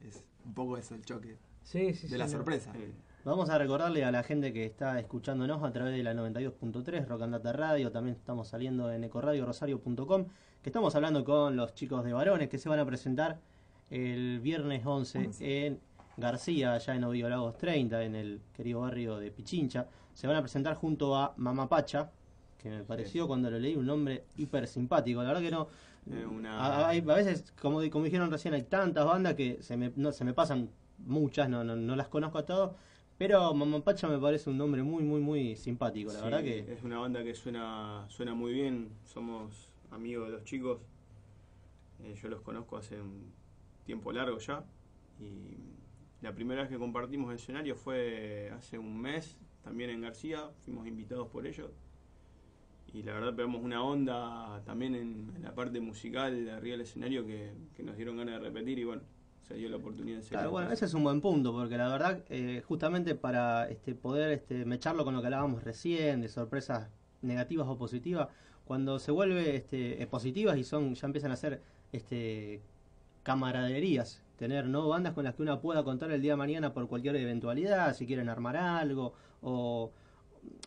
es 0.00 0.28
un 0.44 0.54
poco 0.54 0.76
eso 0.78 0.94
el 0.94 1.04
choque 1.04 1.38
Sí, 1.62 1.94
sí, 1.94 2.08
de 2.08 2.08
sí, 2.08 2.18
la 2.18 2.26
no. 2.26 2.30
sorpresa. 2.32 2.72
Eh, 2.74 2.92
Vamos 3.24 3.50
a 3.50 3.58
recordarle 3.58 4.04
a 4.04 4.10
la 4.10 4.22
gente 4.22 4.52
que 4.52 4.64
está 4.64 4.98
escuchándonos 4.98 5.62
a 5.62 5.70
través 5.72 5.94
de 5.94 6.02
la 6.02 6.14
92.3 6.14 7.06
Rock 7.06 7.22
and 7.22 7.32
Data 7.34 7.52
Radio, 7.52 7.92
también 7.92 8.16
estamos 8.16 8.48
saliendo 8.48 8.90
en 8.90 9.04
ecoradiorosario.com, 9.04 10.24
que 10.62 10.68
estamos 10.70 10.94
hablando 10.94 11.22
con 11.24 11.54
los 11.56 11.74
chicos 11.74 12.02
de 12.04 12.14
varones 12.14 12.48
que 12.48 12.56
se 12.58 12.68
van 12.70 12.78
a 12.78 12.86
presentar 12.86 13.38
el 13.90 14.40
viernes 14.40 14.82
11 14.86 15.18
11. 15.26 15.66
en 15.66 15.80
García, 16.16 16.72
allá 16.74 16.94
en 16.94 17.04
Ovío 17.04 17.28
Lagos 17.28 17.58
30, 17.58 18.02
en 18.04 18.14
el 18.14 18.40
querido 18.54 18.80
barrio 18.80 19.18
de 19.18 19.30
Pichincha. 19.30 19.86
Se 20.14 20.26
van 20.26 20.36
a 20.36 20.40
presentar 20.40 20.74
junto 20.74 21.14
a 21.16 21.34
Mamá 21.36 21.68
Pacha, 21.68 22.10
que 22.58 22.70
me 22.70 22.84
pareció 22.84 23.26
cuando 23.26 23.50
lo 23.50 23.58
leí 23.58 23.76
un 23.76 23.86
nombre 23.86 24.24
hiper 24.36 24.66
simpático. 24.66 25.22
La 25.22 25.28
verdad 25.28 25.42
que 25.42 25.50
no. 25.50 25.68
Eh, 26.10 26.24
una- 26.26 26.88
A, 26.88 26.92
veces, 26.92 27.52
como, 27.60 27.80
como 27.90 28.04
dijeron 28.06 28.30
recién, 28.30 28.54
hay 28.54 28.62
tantas 28.62 29.04
bandas 29.04 29.34
que 29.34 29.62
se 29.62 29.76
me, 29.76 29.92
no, 29.96 30.10
se 30.12 30.24
me 30.24 30.32
pasan 30.32 30.70
muchas, 30.98 31.48
no, 31.50 31.64
no, 31.64 31.76
no 31.76 31.96
las 31.96 32.08
conozco 32.08 32.38
a 32.38 32.44
todos. 32.46 32.72
Pero 33.20 33.52
Mamá 33.52 33.84
Pacha 33.84 34.08
me 34.08 34.18
parece 34.18 34.48
un 34.48 34.56
nombre 34.56 34.82
muy, 34.82 35.02
muy, 35.02 35.20
muy 35.20 35.54
simpático. 35.54 36.10
La 36.10 36.20
sí, 36.20 36.24
verdad 36.24 36.42
que. 36.42 36.72
es 36.72 36.82
una 36.82 37.00
banda 37.00 37.22
que 37.22 37.34
suena 37.34 38.06
suena 38.08 38.32
muy 38.32 38.54
bien. 38.54 38.88
Somos 39.04 39.70
amigos 39.90 40.28
de 40.28 40.32
los 40.32 40.44
chicos. 40.44 40.80
Eh, 42.02 42.14
yo 42.14 42.30
los 42.30 42.40
conozco 42.40 42.78
hace 42.78 42.98
un 42.98 43.30
tiempo 43.84 44.10
largo 44.10 44.38
ya. 44.38 44.64
Y 45.20 45.58
la 46.22 46.34
primera 46.34 46.62
vez 46.62 46.70
que 46.70 46.78
compartimos 46.78 47.34
escenario 47.34 47.76
fue 47.76 48.50
hace 48.56 48.78
un 48.78 48.98
mes, 48.98 49.36
también 49.62 49.90
en 49.90 50.00
García. 50.00 50.48
Fuimos 50.64 50.86
invitados 50.86 51.28
por 51.28 51.46
ellos. 51.46 51.70
Y 52.94 53.02
la 53.02 53.12
verdad 53.12 53.36
pegamos 53.36 53.62
una 53.62 53.84
onda 53.84 54.62
también 54.64 54.94
en, 54.94 55.30
en 55.36 55.42
la 55.42 55.54
parte 55.54 55.78
musical 55.78 56.46
de 56.46 56.52
arriba 56.52 56.72
del 56.72 56.86
escenario 56.86 57.26
que, 57.26 57.52
que 57.76 57.82
nos 57.82 57.96
dieron 57.98 58.16
ganas 58.16 58.40
de 58.40 58.48
repetir 58.48 58.78
y 58.78 58.84
bueno, 58.84 59.02
se 59.50 59.56
dio 59.56 59.68
la 59.68 59.78
oportunidad 59.78 60.18
de 60.18 60.22
ser. 60.22 60.30
Claro, 60.30 60.50
bueno, 60.52 60.70
ese 60.70 60.84
es 60.84 60.94
un 60.94 61.02
buen 61.02 61.20
punto, 61.20 61.52
porque 61.52 61.76
la 61.76 61.88
verdad, 61.88 62.22
eh, 62.28 62.62
justamente 62.68 63.16
para 63.16 63.68
este, 63.68 63.96
poder 63.96 64.30
este, 64.30 64.64
mecharlo 64.64 65.04
con 65.04 65.12
lo 65.14 65.20
que 65.20 65.26
hablábamos 65.26 65.64
recién, 65.64 66.20
de 66.20 66.28
sorpresas 66.28 66.88
negativas 67.22 67.66
o 67.66 67.76
positivas, 67.76 68.28
cuando 68.64 69.00
se 69.00 69.10
vuelve 69.10 69.56
este, 69.56 70.00
eh, 70.00 70.06
positivas 70.06 70.56
y 70.56 70.62
son 70.62 70.94
ya 70.94 71.06
empiezan 71.06 71.32
a 71.32 71.36
ser 71.36 71.60
este, 71.92 72.60
camaraderías, 73.24 74.22
tener 74.38 74.66
no 74.66 74.88
bandas 74.88 75.14
con 75.14 75.24
las 75.24 75.34
que 75.34 75.42
uno 75.42 75.60
pueda 75.60 75.82
contar 75.82 76.12
el 76.12 76.22
día 76.22 76.32
de 76.32 76.36
mañana 76.36 76.72
por 76.72 76.86
cualquier 76.88 77.16
eventualidad, 77.16 77.94
si 77.94 78.06
quieren 78.06 78.28
armar 78.28 78.56
algo, 78.56 79.14
o 79.42 79.90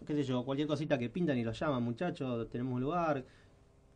qué 0.05 0.13
sé 0.13 0.23
yo, 0.23 0.43
cualquier 0.43 0.67
cosita 0.67 0.97
que 0.97 1.09
pintan 1.09 1.37
y 1.37 1.43
lo 1.45 1.53
llaman, 1.53 1.81
muchachos, 1.83 2.49
tenemos 2.49 2.73
un 2.73 2.81
lugar. 2.81 3.23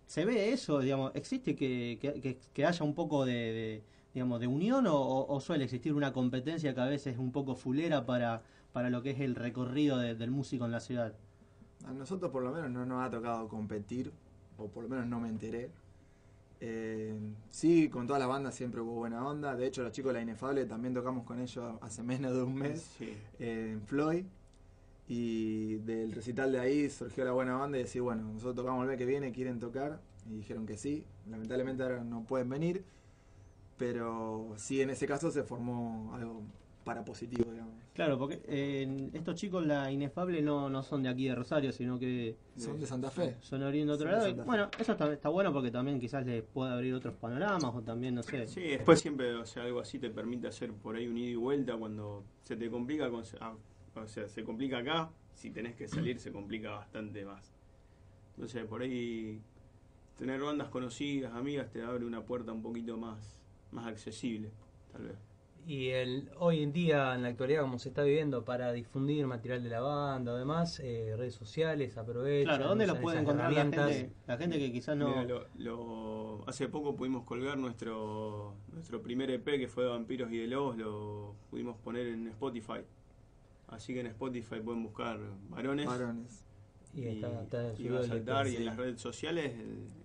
¿Se 0.06 0.24
ve 0.24 0.54
eso, 0.54 0.80
digamos, 0.80 1.12
existe 1.16 1.56
que, 1.58 1.98
que, 2.02 2.22
que- 2.22 2.38
que 2.54 2.66
haya 2.66 2.86
un 2.86 2.96
poco 2.96 3.26
de, 3.26 3.34
de, 3.34 3.84
digamos, 4.18 4.40
de 4.40 4.48
unión 4.48 4.86
o, 4.90 5.40
suele 5.40 5.66
existir 5.66 5.94
una 5.94 6.12
competencia 6.12 6.74
que 6.74 6.82
a 6.82 6.86
veces 6.86 7.14
es 7.14 7.20
un 7.20 7.32
poco 7.32 7.54
fulera 7.54 8.04
para, 8.08 8.42
para 8.74 8.90
lo 8.90 9.04
que 9.04 9.12
es 9.12 9.20
el 9.20 9.36
recorrido 9.36 10.00
de- 10.00 10.16
del 10.16 10.32
músico 10.32 10.66
en 10.66 10.72
la 10.72 10.80
ciudad? 10.80 11.14
A 11.86 11.92
nosotros 11.94 12.32
por 12.32 12.42
lo 12.42 12.52
menos 12.52 12.72
no 12.72 12.84
nos 12.84 13.06
ha 13.06 13.12
tocado 13.12 13.48
competir, 13.48 14.12
o 14.58 14.68
por 14.70 14.86
lo 14.86 14.90
menos 14.90 15.06
no 15.06 15.20
me 15.20 15.30
enteré. 15.30 15.70
Eh, 16.60 17.16
sí, 17.52 17.90
con 17.90 18.08
todas 18.08 18.20
las 18.20 18.28
bandas 18.28 18.56
siempre 18.56 18.82
hubo 18.82 18.94
buena 18.96 19.24
onda. 19.24 19.56
De 19.56 19.68
hecho, 19.68 19.84
los 19.84 19.92
chicos 19.92 20.10
de 20.10 20.14
La 20.16 20.22
Inefable 20.24 20.66
también 20.66 20.96
tocamos 20.96 21.24
con 21.24 21.40
ellos 21.40 21.76
hace 21.82 22.02
menos 22.02 22.34
de 22.34 22.42
un 22.42 22.56
mes 22.56 22.82
Sí. 22.98 23.14
eh, 23.38 23.70
en 23.74 23.82
Floyd. 23.84 24.26
Y 25.08 25.76
del 25.86 26.12
recital 26.12 26.52
de 26.52 26.60
ahí 26.60 26.90
surgió 26.90 27.24
la 27.24 27.34
buena 27.34 27.62
onda 27.64 27.78
y 27.78 27.84
decir, 27.84 28.02
bueno, 28.02 28.24
nosotros 28.24 28.56
tocamos 28.56 28.82
el 28.82 28.88
mes 28.90 28.98
que 28.98 29.06
viene, 29.06 29.32
quieren 29.32 29.60
tocar. 29.60 30.02
Y 30.28 30.38
dijeron 30.38 30.66
que 30.66 30.76
sí. 30.76 31.06
Lamentablemente 31.30 31.84
ahora 31.84 32.04
no 32.04 32.24
pueden 32.24 32.50
venir. 32.50 32.84
Pero 33.78 34.54
sí, 34.58 34.82
en 34.82 34.90
ese 34.90 35.06
caso 35.08 35.30
se 35.32 35.44
formó 35.44 36.12
algo 36.16 36.42
para 36.84 37.04
positivo, 37.04 37.52
digamos. 37.52 37.76
Claro, 37.94 38.18
porque 38.18 38.42
eh, 38.46 39.10
estos 39.14 39.36
chicos, 39.36 39.66
la 39.66 39.92
inefable, 39.92 40.42
no, 40.42 40.70
no 40.70 40.82
son 40.84 41.04
de 41.04 41.10
aquí 41.10 41.28
de 41.28 41.36
Rosario, 41.36 41.72
sino 41.72 42.00
que 42.00 42.38
Son 42.56 42.80
de 42.80 42.86
Santa 42.86 43.12
Fe. 43.12 43.36
son 43.42 43.62
oriundos 43.64 44.00
de 44.00 44.06
otro 44.06 44.20
Son 44.20 44.30
de 44.32 44.36
lado. 44.38 44.46
Bueno, 44.46 44.70
eso 44.80 44.92
está, 44.94 45.12
está 45.12 45.30
bueno 45.30 45.52
porque 45.52 45.70
también 45.70 46.00
quizás 46.00 46.26
les 46.26 46.44
pueda 46.44 46.74
abrir 46.74 46.94
otros 46.94 47.16
panoramas 47.16 47.66
o 47.76 47.82
también, 47.82 48.16
no 48.16 48.24
sé. 48.24 48.48
Sí, 48.48 48.62
después 48.62 49.00
siempre, 49.02 49.34
o 49.36 49.46
sea, 49.46 49.64
algo 49.64 49.80
así 49.82 50.00
te 50.00 50.10
permite 50.10 50.48
hacer 50.48 50.72
por 50.74 50.96
ahí 50.96 51.08
un 51.08 51.18
ida 51.18 51.30
y 51.32 51.36
vuelta 51.36 51.76
cuando 51.76 52.24
se 52.44 52.56
te 52.56 52.70
complica, 52.70 53.10
con- 53.10 53.24
ah, 53.42 53.54
o 53.96 54.08
sea, 54.08 54.28
se 54.30 54.44
complica 54.44 54.78
acá, 54.78 55.10
si 55.34 55.50
tenés 55.52 55.76
que 55.76 55.88
salir 55.88 56.20
se 56.20 56.32
complica 56.32 56.72
bastante 56.72 57.26
más. 57.26 57.52
Entonces, 58.36 58.64
por 58.66 58.82
ahí 58.84 59.42
tener 60.18 60.40
bandas 60.42 60.70
conocidas, 60.70 61.34
amigas, 61.34 61.70
te 61.72 61.82
abre 61.84 62.06
una 62.06 62.22
puerta 62.24 62.52
un 62.54 62.62
poquito 62.62 62.96
más, 62.98 63.40
más 63.78 63.88
accesible, 63.88 64.52
tal 64.92 65.04
vez. 65.08 65.16
Y 65.66 65.90
el, 65.90 66.32
hoy 66.38 66.64
en 66.64 66.72
día, 66.72 67.14
en 67.14 67.24
la 67.24 67.28
actualidad, 67.28 67.62
como 67.62 67.78
se 67.78 67.90
está 67.90 68.02
viviendo, 68.04 68.46
para 68.46 68.72
difundir 68.72 69.28
material 69.28 69.62
de 69.62 69.70
la 69.70 69.82
banda 69.82 70.32
o 70.34 70.38
demás, 70.38 70.80
eh, 70.82 71.14
redes 71.18 71.36
sociales, 71.36 71.98
aprovechan. 71.98 72.56
Claro, 72.56 72.70
¿dónde 72.70 72.86
usan 72.86 73.02
puede 73.02 73.20
encontrar 73.20 73.52
la 73.52 73.62
gente, 73.64 74.12
la 74.28 74.38
gente 74.38 74.60
que 74.60 74.72
quizás 74.72 74.96
no... 74.96 75.10
Mira, 75.10 75.24
lo- 75.26 75.46
lo- 75.58 76.44
hace 76.48 76.70
poco 76.70 76.96
pudimos 76.96 77.26
colgar 77.26 77.58
nuestro 77.58 78.56
nuestro 78.72 79.02
primer 79.02 79.30
EP 79.30 79.44
que 79.44 79.68
fue 79.68 79.84
de 79.84 79.90
Vampiros 79.90 80.32
y 80.32 80.38
de 80.38 80.48
Lobos, 80.48 80.78
lo 80.78 81.36
pudimos 81.50 81.76
poner 81.80 82.08
en 82.08 82.28
Spotify. 82.28 82.80
Así 83.68 83.94
que 83.94 84.00
en 84.00 84.08
Spotify 84.08 84.62
pueden 84.64 84.84
buscar 84.84 85.20
varones. 85.50 85.86
Varones. 85.86 86.46
Y, 86.94 87.04
está, 87.08 87.42
está 87.42 87.74
y 87.78 87.90
va 87.90 87.98
a 87.98 88.02
el 88.04 88.08
saltar 88.08 88.48
y 88.48 88.56
en 88.56 88.66
las 88.66 88.78
redes 88.78 89.02
sociales, 89.02 89.52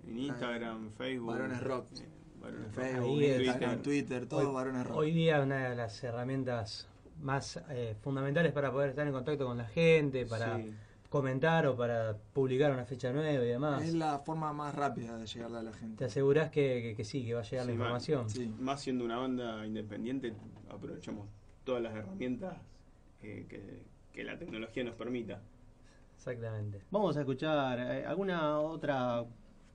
en 0.08 0.18
Instagram, 0.18 0.90
Facebook. 0.90 1.28
Varones 1.30 1.62
Rock. 1.62 1.86
eh, 2.00 2.08
En. 2.49 2.72
Facebook, 2.72 3.18
Ahí 3.20 3.49
en 3.72 3.82
Twitter, 3.82 4.26
todos 4.26 4.44
Hoy- 4.46 4.54
varones 4.54 4.87
rock. 4.87 4.96
Hoy 4.96 5.12
día 5.12 5.40
una 5.40 5.68
de 5.70 5.76
las 5.76 6.02
herramientas 6.02 6.88
más 7.20 7.61
eh, 7.70 7.94
fundamentales 8.00 8.52
para 8.52 8.72
poder 8.72 8.90
estar 8.90 9.06
en 9.06 9.12
contacto 9.12 9.46
con 9.46 9.56
la 9.58 9.66
gente, 9.66 10.26
para 10.26 10.56
Sí. 10.58 10.72
comentar 11.08 11.66
o 11.66 11.76
para 11.76 12.16
publicar 12.32 12.72
una 12.72 12.84
fecha 12.84 13.12
nueva 13.12 13.44
y 13.44 13.49
demás. 13.49 13.82
es 13.84 13.94
la 13.94 14.18
forma 14.20 14.52
más 14.52 14.75
rápida 14.75 15.16
de 15.18 15.26
llegarle 15.26 15.58
a 15.58 15.62
la 15.62 15.70
Te 15.70 15.78
gente. 15.78 16.04
asegurás 16.06 16.50
que, 16.50 16.82
que- 16.82 16.94
que 16.96 17.04
sí, 17.04 17.25
que 17.25 17.34
va 17.34 17.40
a 17.40 17.44
llegar 17.44 17.66
la 17.66 17.72
información. 17.72 18.28
Sí. 18.30 18.52
Más 18.58 18.80
siendo 18.80 19.04
una 19.04 19.18
banda 19.18 19.64
independiente, 19.66 20.32
aprovechamos 20.70 21.28
todas 21.64 21.82
las 21.82 21.94
herramientas 21.94 22.56
eh, 23.22 23.46
que, 23.49 23.82
que 24.12 24.25
la 24.25 24.37
tecnología 24.37 24.82
nos 24.82 24.96
permita. 24.96 25.40
Exactamente. 26.16 26.82
Vamos 26.90 27.16
a 27.16 27.20
escuchar 27.20 27.78
eh, 27.78 28.04
alguna 28.06 28.58
otra 28.61 29.25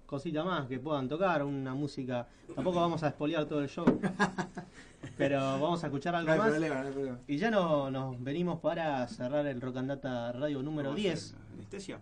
cosita 0.07 0.43
más 0.43 0.67
que 0.67 0.79
puedan 0.79 1.07
tocar, 1.07 1.43
una 1.43 1.75
música. 1.75 2.27
Tampoco 2.55 2.79
vamos 2.79 3.03
a 3.03 3.09
espolear 3.09 3.45
todo 3.45 3.61
el 3.61 3.69
show, 3.69 3.85
pero 5.17 5.39
vamos 5.39 5.83
a 5.83 5.87
escuchar 5.87 6.15
algo 6.15 6.35
más. 6.35 6.53
Y 7.27 7.37
ya 7.37 7.51
no, 7.51 7.91
nos 7.91 8.23
venimos 8.23 8.59
para 8.59 9.07
cerrar 9.07 9.45
el 9.45 9.61
Rock 9.61 9.77
and 9.77 9.89
Data 9.89 10.31
Radio 10.31 10.63
número 10.63 10.95
10. 10.95 11.35
Anestesia. 11.53 11.99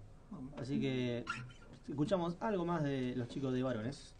Así 0.58 0.80
que 0.80 1.26
escuchamos 1.90 2.38
algo 2.40 2.64
más 2.64 2.84
de 2.84 3.14
los 3.16 3.28
chicos 3.28 3.54
de 3.54 3.64
varones. 3.64 4.16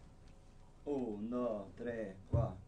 1, 0.84 1.36
2, 1.36 1.62
3, 1.76 2.16
4. 2.30 2.65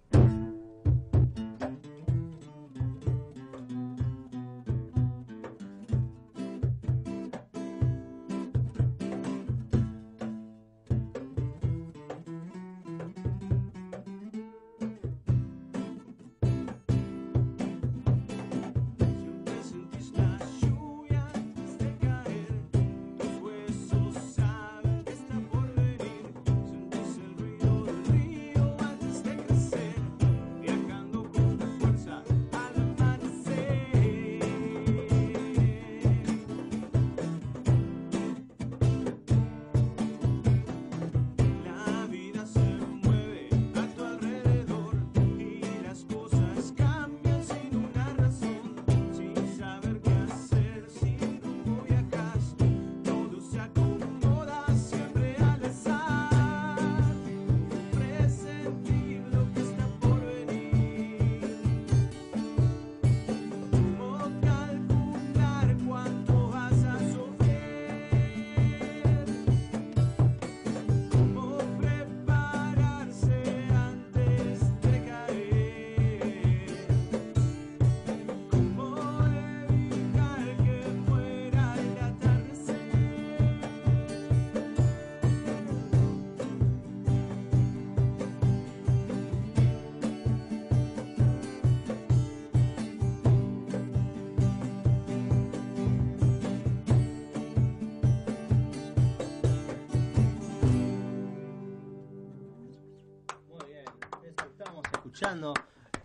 Escuchando 105.18 105.52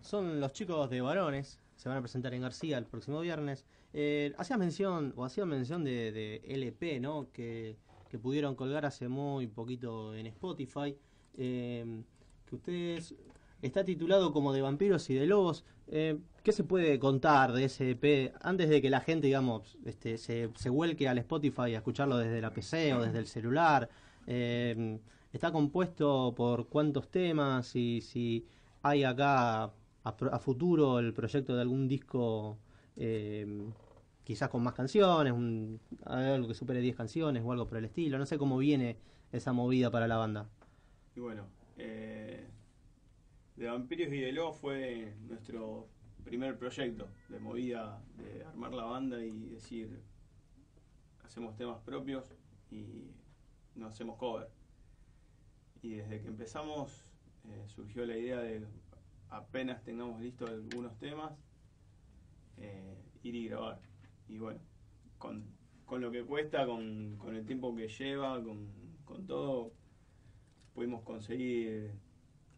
son 0.01 0.39
los 0.39 0.53
chicos 0.53 0.89
de 0.89 0.99
varones. 0.99 1.59
Se 1.75 1.87
van 1.87 1.99
a 1.99 2.01
presentar 2.01 2.33
en 2.33 2.41
García 2.41 2.79
el 2.79 2.85
próximo 2.85 3.19
viernes. 3.19 3.63
Eh, 3.93 4.33
mención, 4.57 5.13
o 5.15 5.23
hacía 5.23 5.45
mención 5.45 5.83
de, 5.83 6.11
de 6.11 6.41
LP, 6.47 6.99
¿no? 6.99 7.27
Que, 7.31 7.77
que 8.09 8.17
pudieron 8.17 8.55
colgar 8.55 8.87
hace 8.87 9.07
muy 9.07 9.45
poquito 9.45 10.15
en 10.15 10.25
Spotify. 10.25 10.97
Eh, 11.37 12.01
que 12.47 12.55
ustedes 12.55 13.13
está 13.61 13.83
titulado 13.83 14.33
como 14.33 14.51
de 14.51 14.63
vampiros 14.63 15.07
y 15.11 15.13
de 15.13 15.27
lobos. 15.27 15.63
Eh, 15.89 16.17
¿Qué 16.41 16.51
se 16.51 16.63
puede 16.63 16.97
contar 16.97 17.53
de 17.53 17.65
ese 17.65 17.91
EP 17.91 18.33
antes 18.41 18.67
de 18.67 18.81
que 18.81 18.89
la 18.89 19.01
gente, 19.01 19.27
digamos, 19.27 19.77
este, 19.85 20.17
se, 20.17 20.49
se 20.55 20.69
vuelque 20.71 21.07
al 21.07 21.19
Spotify 21.19 21.75
a 21.75 21.77
escucharlo 21.77 22.17
desde 22.17 22.41
la 22.41 22.51
PC 22.51 22.95
o 22.95 23.03
desde 23.03 23.19
el 23.19 23.27
celular? 23.27 23.87
Eh, 24.25 24.97
¿Está 25.31 25.51
compuesto 25.51 26.33
por 26.35 26.67
cuántos 26.67 27.11
temas? 27.11 27.75
Y 27.75 28.01
si 28.01 28.47
hay 28.83 29.03
acá 29.05 29.71
a, 30.03 30.39
futuro 30.39 30.99
el 30.99 31.13
proyecto 31.13 31.55
de 31.55 31.61
algún 31.61 31.87
disco 31.87 32.59
eh, 32.97 33.71
quizás 34.23 34.49
con 34.49 34.61
más 34.61 34.73
canciones, 34.73 35.33
un, 35.33 35.79
algo 36.05 36.47
que 36.47 36.53
supere 36.53 36.81
10 36.81 36.95
canciones 36.95 37.43
o 37.45 37.51
algo 37.51 37.67
por 37.67 37.77
el 37.77 37.85
estilo. 37.85 38.17
No 38.17 38.25
sé 38.25 38.37
cómo 38.37 38.57
viene 38.57 38.97
esa 39.31 39.53
movida 39.53 39.89
para 39.89 40.07
la 40.07 40.17
banda. 40.17 40.49
Y 41.15 41.21
bueno, 41.21 41.47
eh, 41.77 42.45
de 43.55 43.67
Vampiros 43.67 44.13
y 44.13 44.19
de 44.19 44.31
Lobos 44.33 44.57
fue 44.57 45.15
nuestro 45.27 45.87
primer 46.25 46.57
proyecto 46.57 47.07
de 47.29 47.39
movida, 47.39 48.01
de 48.17 48.43
armar 48.43 48.73
la 48.73 48.83
banda 48.83 49.23
y 49.23 49.47
decir, 49.49 50.01
hacemos 51.23 51.55
temas 51.55 51.79
propios 51.81 52.33
y 52.69 53.11
no 53.75 53.87
hacemos 53.87 54.17
cover. 54.17 54.49
Y 55.81 55.95
desde 55.95 56.21
que 56.21 56.27
empezamos 56.27 57.05
eh, 57.47 57.63
surgió 57.67 58.05
la 58.05 58.17
idea 58.17 58.39
de 58.39 58.65
apenas 59.29 59.83
tengamos 59.83 60.21
listos 60.21 60.49
algunos 60.49 60.97
temas, 60.99 61.33
eh, 62.57 62.97
ir 63.23 63.35
y 63.35 63.47
grabar. 63.47 63.79
Y 64.27 64.37
bueno, 64.37 64.59
con, 65.17 65.45
con 65.85 66.01
lo 66.01 66.11
que 66.11 66.23
cuesta, 66.23 66.65
con, 66.65 67.17
con 67.17 67.35
el 67.35 67.45
tiempo 67.45 67.75
que 67.75 67.87
lleva, 67.87 68.41
con, 68.43 68.71
con 69.05 69.25
todo, 69.27 69.73
pudimos 70.73 71.03
conseguir 71.03 71.91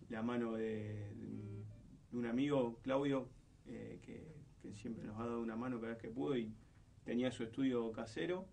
la 0.09 0.21
mano 0.21 0.53
de, 0.53 1.11
un- 2.11 2.25
amigo, 2.25 2.79
Claudio, 2.81 3.29
eh, 3.67 3.99
que, 4.03 4.35
que 4.61 4.73
siempre 4.75 5.03
nos 5.05 5.19
ha 5.19 5.25
dado 5.25 5.41
una 5.41 5.55
mano 5.55 5.79
cada 5.79 5.93
vez 5.93 6.01
que 6.01 6.09
pudo 6.09 6.37
y 6.37 6.53
tenía 7.03 7.31
su 7.31 7.43
estudio 7.43 7.91
casero 7.91 8.47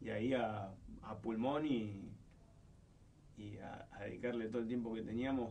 y 0.00 0.10
ahí 0.10 0.32
a, 0.34 0.74
a 1.02 1.18
pulmón 1.20 1.66
y, 1.66 2.10
y 3.36 3.58
a, 3.58 3.88
a 3.92 4.04
dedicarle 4.04 4.48
todo 4.48 4.62
el 4.62 4.68
tiempo 4.68 4.94
que 4.94 5.02
teníamos 5.02 5.50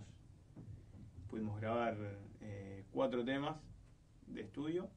pudimos 1.29 1.59
grabar 1.59 1.97
eh, 2.41 2.83
cuatro 2.91 3.25
temas 3.25 3.55
de 4.27 4.41
estudio 4.41 4.89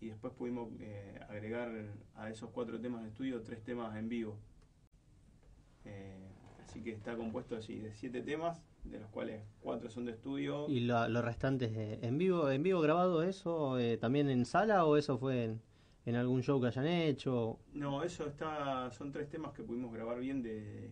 y 0.00 0.08
después 0.08 0.32
pudimos 0.32 0.70
eh, 0.80 1.20
agregar 1.28 1.70
a 2.16 2.30
esos 2.30 2.50
cuatro 2.50 2.80
temas 2.80 3.02
de 3.02 3.08
estudio 3.08 3.40
tres 3.42 3.62
temas 3.62 3.94
en 3.96 4.08
vivo. 4.08 4.36
Eh, 5.84 6.28
así 6.64 6.82
que 6.82 6.92
está 6.92 7.16
compuesto 7.16 7.56
así 7.56 7.78
de 7.78 7.92
siete 7.94 8.22
temas, 8.22 8.62
de 8.84 8.98
los 8.98 9.08
cuales 9.10 9.42
cuatro 9.60 9.90
son 9.90 10.06
de 10.06 10.12
estudio. 10.12 10.68
¿Y 10.68 10.80
lo- 10.80 11.06
los 11.08 11.24
restantes 11.24 11.70
en 12.02 12.18
vivo 12.18 12.50
en 12.50 12.62
vivo 12.62 12.80
grabado 12.80 13.22
eso 13.22 13.76
también 14.00 14.28
en 14.30 14.44
sala 14.44 14.84
o 14.86 14.96
eso 14.96 15.18
fue 15.18 15.44
en, 15.44 15.60
en 16.06 16.14
algún 16.16 16.42
show 16.42 16.60
que 16.60 16.68
hayan 16.68 16.86
hecho? 16.86 17.58
No, 17.74 18.02
eso 18.02 18.26
está, 18.26 18.90
son 18.90 19.12
tres 19.12 19.28
temas 19.28 19.52
que 19.52 19.62
pudimos 19.62 19.92
grabar 19.92 20.18
bien 20.18 20.42
de, 20.42 20.90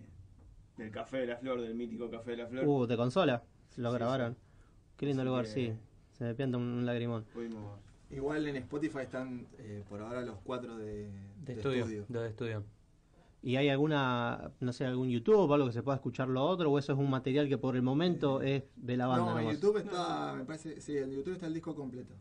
del 0.76 0.90
Café 0.90 1.18
de 1.18 1.26
la 1.26 1.36
Flor, 1.36 1.60
del 1.60 1.74
mítico 1.74 2.10
Café 2.10 2.32
de 2.32 2.36
la 2.38 2.46
Flor. 2.46 2.66
Uh, 2.66 2.86
de 2.86 2.96
consola, 2.96 3.42
lo 3.76 3.90
Sí, 3.90 3.96
grabaron. 3.96 4.36
Qué 4.96 5.06
lindo 5.06 5.22
Así 5.22 5.28
lugar, 5.28 5.44
que- 5.44 5.50
sí. 5.50 5.72
Se 6.12 6.24
me 6.24 6.34
pianta 6.34 6.58
un 6.58 6.84
lagrimón. 6.84 7.24
Pudimos, 7.32 7.78
Igual 8.10 8.46
en 8.48 8.56
Spotify 8.56 8.98
están 9.02 9.46
eh, 9.58 9.84
por 9.88 10.00
ahora 10.02 10.22
los 10.22 10.38
cuatro 10.42 10.76
de, 10.76 11.04
De, 11.04 11.10
de 11.44 11.52
estudio, 11.54 12.04
De 12.08 12.28
estudio. 12.28 12.64
¿Y 13.42 13.56
hay 13.56 13.68
alguna, 13.70 14.50
no 14.60 14.72
sé, 14.72 14.84
algún 14.84 15.08
YouTube 15.08 15.48
o 15.48 15.54
algo 15.54 15.66
que 15.68 15.72
se 15.72 15.82
pueda 15.82 15.94
escuchar 15.96 16.28
lo 16.28 16.44
otro 16.44 16.70
o 16.70 16.78
eso 16.78 16.92
es 16.92 16.98
un 16.98 17.08
material 17.08 17.48
que 17.48 17.56
por 17.56 17.74
el 17.76 17.82
momento 17.82 18.42
es 18.42 18.64
de 18.76 18.96
la 18.98 19.06
banda 19.06 19.32
No, 19.32 19.40
en? 19.40 19.50
YouTube 19.52 19.78
está, 19.78 20.34
me 20.36 20.44
parece, 20.44 20.80
sí, 20.80 20.98
en 20.98 21.10
YouTube 21.12 21.34
está 21.34 21.46
el 21.46 21.54
disco 21.54 21.74
completo. 21.74 22.12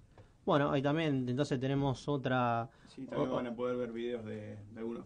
Bueno, 0.45 0.71
ahí 0.71 0.81
también 0.81 1.27
entonces 1.27 1.59
tenemos 1.59 2.07
otra... 2.07 2.69
sí, 2.87 3.05
también 3.05 3.31
o- 3.31 3.35
van 3.35 3.47
a 3.47 3.53
poder 3.55 3.75
ver 3.75 3.91
videos 3.91 4.23
de, 4.23 4.55
de 4.71 4.79
algunos 4.79 5.05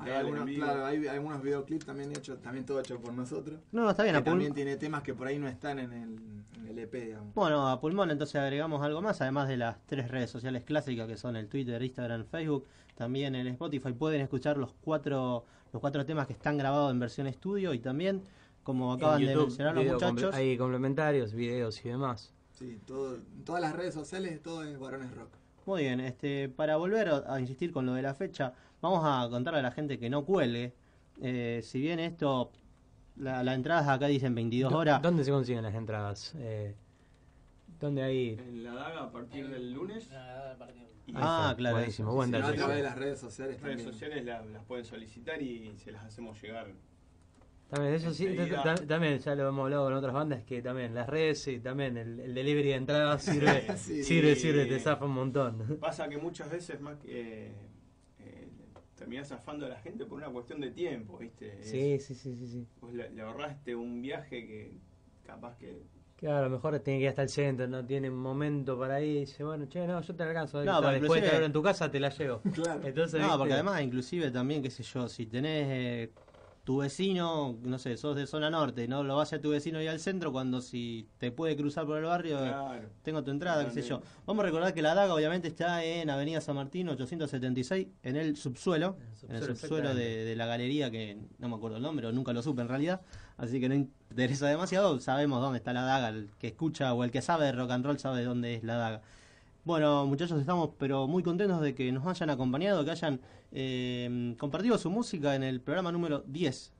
Hay 0.00 0.12
algunos, 0.12 0.40
en 0.40 0.46
vivo. 0.46 0.64
claro, 0.64 0.86
hay 0.86 1.06
algunos 1.06 1.42
videoclips 1.42 1.86
también 1.86 2.10
hechos, 2.12 2.40
también 2.40 2.64
todo 2.64 2.80
hecho 2.80 2.98
por 3.00 3.12
nosotros. 3.12 3.60
No, 3.72 3.82
no, 3.82 3.90
está 3.90 4.02
bien, 4.02 4.14
que 4.14 4.20
a 4.20 4.24
también 4.24 4.54
tiene 4.54 4.76
temas 4.76 5.02
que 5.02 5.14
por 5.14 5.26
ahí 5.26 5.38
no 5.38 5.48
están 5.48 5.78
en 5.78 5.92
el, 5.92 6.18
en 6.58 6.66
el 6.68 6.78
EP, 6.78 6.92
digamos. 6.92 7.34
Bueno, 7.34 7.68
a 7.68 7.80
Pulmón 7.80 8.10
entonces 8.10 8.36
agregamos 8.36 8.82
algo 8.82 9.02
más, 9.02 9.20
además 9.20 9.48
de 9.48 9.56
las 9.56 9.78
tres 9.86 10.10
redes 10.10 10.30
sociales 10.30 10.64
clásicas 10.64 11.08
que 11.08 11.16
son 11.16 11.36
el 11.36 11.48
Twitter, 11.48 11.82
Instagram, 11.82 12.24
Facebook, 12.26 12.66
también 12.94 13.34
el 13.34 13.46
Spotify 13.48 13.92
pueden 13.92 14.20
escuchar 14.20 14.56
los 14.58 14.72
cuatro 14.80 15.44
los 15.72 15.80
cuatro 15.80 16.04
temas 16.04 16.26
que 16.26 16.32
están 16.32 16.58
grabados 16.58 16.90
en 16.90 16.98
versión 16.98 17.26
estudio 17.26 17.72
y 17.74 17.78
también, 17.78 18.22
como 18.62 18.92
acaban 18.92 19.24
de 19.24 19.36
mencionar 19.36 19.74
los 19.74 19.84
muchachos, 19.84 20.34
Hay 20.34 20.56
complementarios, 20.58 21.32
videos 21.32 21.84
y 21.84 21.88
demás. 21.88 22.32
Sí, 22.50 22.78
todo, 22.86 23.18
todas 23.44 23.62
las 23.62 23.74
redes 23.74 23.94
sociales 23.94 24.42
todo 24.42 24.64
es 24.64 24.78
Varones 24.78 25.14
Rock. 25.14 25.30
muy 25.64 25.82
bien, 25.82 26.00
este 26.00 26.48
para 26.48 26.76
volver 26.76 27.08
a, 27.08 27.34
a 27.34 27.40
insistir 27.40 27.72
con 27.72 27.86
lo 27.86 27.94
de 27.94 28.02
la 28.02 28.14
fecha, 28.14 28.54
vamos 28.80 29.00
a 29.04 29.28
contarle 29.30 29.60
a 29.60 29.62
la 29.62 29.70
gente 29.72 29.98
que 29.98 30.08
no 30.10 30.24
cuelgue, 30.24 30.74
eh, 31.22 31.60
si 31.62 31.80
bien 31.80 32.00
esto, 32.00 32.50
la, 33.16 33.42
la 33.42 33.54
entrada 33.54 33.92
acá 33.92 34.06
dicen 34.06 34.34
22 34.34 34.72
Do- 34.72 34.78
horas, 34.78 35.02
¿Dónde 35.02 35.24
se 35.24 35.30
consiguen 35.30 35.62
las 35.62 35.74
entradas? 35.74 36.34
Eh, 36.38 36.74
¿Dónde 37.78 38.02
hay...? 38.02 38.30
En 38.38 38.64
la 38.64 38.74
daga 38.74 39.02
a 39.04 39.10
partir 39.12 39.48
del 39.48 39.72
lunes. 39.72 40.08
Y 41.06 41.12
Ah, 41.16 41.46
Ahí 41.46 41.50
está, 41.50 41.56
claro, 41.56 41.76
Buenísimo, 41.76 42.12
buen 42.14 42.26
Si 42.28 42.32
no, 42.32 42.38
a 42.38 42.40
dato. 42.42 42.54
través 42.56 42.76
de 42.76 42.82
las 42.82 42.96
redes 42.96 43.18
sociales 43.18 43.54
las 43.56 43.62
redes 43.62 43.82
sociales 43.82 44.24
la- 44.24 44.44
las 44.44 44.64
pueden 44.64 44.84
solicitar 44.84 45.40
y 45.42 45.76
se 45.78 45.90
las 45.92 46.04
hacemos 46.04 46.40
llegar. 46.40 46.68
También, 47.68 47.94
eso 47.94 48.12
sí, 48.12 48.36
también 48.88 49.18
ya 49.20 49.34
lo 49.36 49.48
hemos 49.48 49.62
hablado 49.64 49.84
con 49.84 49.92
otras 49.94 50.12
bandas 50.12 50.42
que 50.42 50.60
también 50.60 50.92
las 50.92 51.08
redes 51.08 51.46
y 51.46 51.60
también 51.60 51.96
el, 51.96 52.18
el 52.18 52.34
delivery 52.34 52.70
de 52.70 52.74
entradas 52.74 53.22
sirve, 53.22 53.64
Sí. 53.76 54.02
sirve, 54.02 54.34
sirve, 54.36 54.66
te 54.66 54.78
zafa 54.80 55.04
un 55.04 55.12
montón. 55.12 55.78
Pasa 55.80 56.08
que 56.08 56.18
muchas 56.18 56.50
veces 56.50 56.80
más 56.80 56.98
que 56.98 57.46
eh, 57.46 57.52
terminás 59.10 59.28
zafando 59.28 59.66
a 59.66 59.68
la 59.70 59.80
gente 59.80 60.04
por 60.06 60.18
una 60.18 60.28
cuestión 60.30 60.60
de 60.60 60.70
tiempo, 60.70 61.18
¿viste? 61.18 61.58
Es- 61.60 61.68
Sí, 61.68 61.98
sí, 61.98 62.14
sí, 62.14 62.36
sí, 62.36 62.46
sí. 62.46 62.66
Vos 62.80 62.92
le, 62.94 63.10
le 63.10 63.22
ahorraste 63.22 63.74
un 63.74 64.00
viaje 64.00 64.46
que 64.46 64.70
capaz 65.26 65.56
que 65.58 65.82
Claro, 66.16 66.38
a 66.38 66.42
lo 66.42 66.50
mejor 66.50 66.78
tiene 66.80 66.98
que 67.00 67.04
ir 67.04 67.08
hasta 67.08 67.22
el 67.22 67.28
centro, 67.30 67.66
no 67.66 67.84
tiene 67.84 68.10
un 68.10 68.18
momento 68.18 68.78
para 68.78 69.00
ir, 69.00 69.16
y 69.16 69.20
dice, 69.20 69.42
bueno, 69.42 69.66
che, 69.68 69.86
no, 69.86 70.00
yo 70.02 70.14
te 70.14 70.22
alcanzo, 70.22 70.62
No, 70.64 70.80
pero 70.80 70.92
después 70.92 71.20
de 71.22 71.26
estar 71.26 71.42
en 71.42 71.52
tu 71.52 71.62
casa 71.62 71.90
te 71.90 71.98
la 71.98 72.10
llevo. 72.10 72.40
Claro. 72.54 72.80
Entonces, 72.86 73.18
No, 73.20 73.24
¿viste? 73.26 73.38
porque 73.38 73.54
además, 73.54 73.82
inclusive 73.82 74.30
también, 74.30 74.62
qué 74.62 74.70
sé 74.70 74.82
yo, 74.82 75.08
si 75.08 75.26
tenés 75.26 75.66
eh, 75.70 76.12
tu 76.70 76.76
vecino, 76.76 77.56
no 77.64 77.80
sé, 77.80 77.96
sos 77.96 78.14
de 78.14 78.28
zona 78.28 78.48
norte, 78.48 78.86
no 78.86 79.02
lo 79.02 79.16
vas 79.16 79.32
a 79.32 79.40
tu 79.40 79.50
vecino 79.50 79.82
y 79.82 79.88
al 79.88 79.98
centro 79.98 80.30
cuando 80.30 80.60
si 80.60 81.08
te 81.18 81.32
puede 81.32 81.56
cruzar 81.56 81.84
por 81.84 81.98
el 81.98 82.04
barrio, 82.04 82.38
eh, 82.44 82.48
Claro. 82.48 82.88
tengo 83.02 83.24
tu 83.24 83.32
entrada, 83.32 83.64
qué 83.64 83.72
sé 83.72 83.82
yo. 83.82 84.00
Vamos 84.24 84.44
a 84.44 84.46
recordar 84.46 84.72
que 84.72 84.80
la 84.80 84.94
daga 84.94 85.12
obviamente 85.12 85.48
está 85.48 85.82
en 85.82 86.08
Avenida 86.10 86.40
San 86.40 86.54
Martín 86.54 86.88
876, 86.88 87.88
en 88.04 88.14
el 88.14 88.36
subsuelo, 88.36 88.94
En 89.24 89.30
el 89.30 89.36
en 89.42 89.42
el 89.42 89.48
subsuelo, 89.48 89.56
subsuelo 89.56 89.94
de, 89.96 90.24
de 90.24 90.36
la 90.36 90.46
galería, 90.46 90.92
que 90.92 91.18
no 91.40 91.48
me 91.48 91.56
acuerdo 91.56 91.78
el 91.78 91.82
nombre, 91.82 92.06
o 92.06 92.12
nunca 92.12 92.32
lo 92.32 92.40
supe 92.40 92.62
en 92.62 92.68
realidad, 92.68 93.00
así 93.36 93.58
que 93.58 93.68
no 93.68 93.74
interesa 93.74 94.46
demasiado, 94.46 95.00
sabemos 95.00 95.40
dónde 95.40 95.58
está 95.58 95.72
la 95.72 95.82
daga, 95.82 96.10
el 96.10 96.30
que 96.38 96.46
escucha 96.46 96.94
o 96.94 97.02
el 97.02 97.10
que 97.10 97.20
sabe 97.20 97.46
de 97.46 97.52
rock 97.52 97.72
and 97.72 97.84
roll 97.84 97.98
sabe 97.98 98.22
dónde 98.22 98.54
es 98.54 98.62
la 98.62 98.74
daga. 98.76 99.02
Bueno, 99.64 100.06
muchachos, 100.06 100.40
estamos 100.40 100.70
pero 100.78 101.06
muy 101.06 101.22
contentos 101.22 101.60
de 101.60 101.74
que 101.74 101.92
nos 101.92 102.06
hayan 102.06 102.30
acompañado, 102.30 102.84
que 102.84 102.90
hayan 102.92 103.20
eh, 103.52 104.34
compartido 104.38 104.78
su 104.78 104.90
música 104.90 105.34
en 105.34 105.42
el 105.42 105.60
programa 105.60 105.92
número 105.92 106.20
10. 106.26 106.54
Sí, 106.56 106.72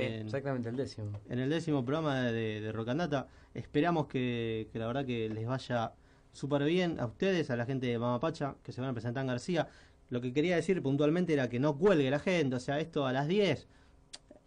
En- 0.00 0.26
exactamente, 0.26 0.68
el 0.68 0.76
décimo. 0.76 1.20
en 1.28 1.38
el 1.38 1.48
décimo 1.48 1.84
programa 1.84 2.22
de, 2.22 2.60
de 2.60 2.72
Rock 2.72 2.88
and 2.88 3.00
Data. 3.00 3.28
Esperamos 3.54 4.08
que, 4.08 4.68
que 4.72 4.78
la 4.80 4.88
verdad 4.88 5.06
que 5.06 5.28
les 5.28 5.46
vaya 5.46 5.92
súper 6.32 6.64
bien 6.64 6.98
a 6.98 7.06
ustedes, 7.06 7.50
a 7.50 7.56
la 7.56 7.64
gente 7.66 7.86
de 7.86 7.98
Mamapacha, 7.98 8.56
que 8.64 8.72
se 8.72 8.80
van 8.80 8.90
a 8.90 8.92
presentar 8.94 9.20
en 9.22 9.28
García. 9.28 9.68
Lo 10.10 10.20
que 10.20 10.32
quería 10.32 10.56
decir 10.56 10.82
puntualmente 10.82 11.32
era 11.34 11.48
que 11.48 11.60
no 11.60 11.78
cuelgue 11.78 12.10
la 12.10 12.18
gente, 12.18 12.56
o 12.56 12.60
sea, 12.60 12.80
esto 12.80 13.06
a 13.06 13.12
las 13.12 13.28
10 13.28 13.68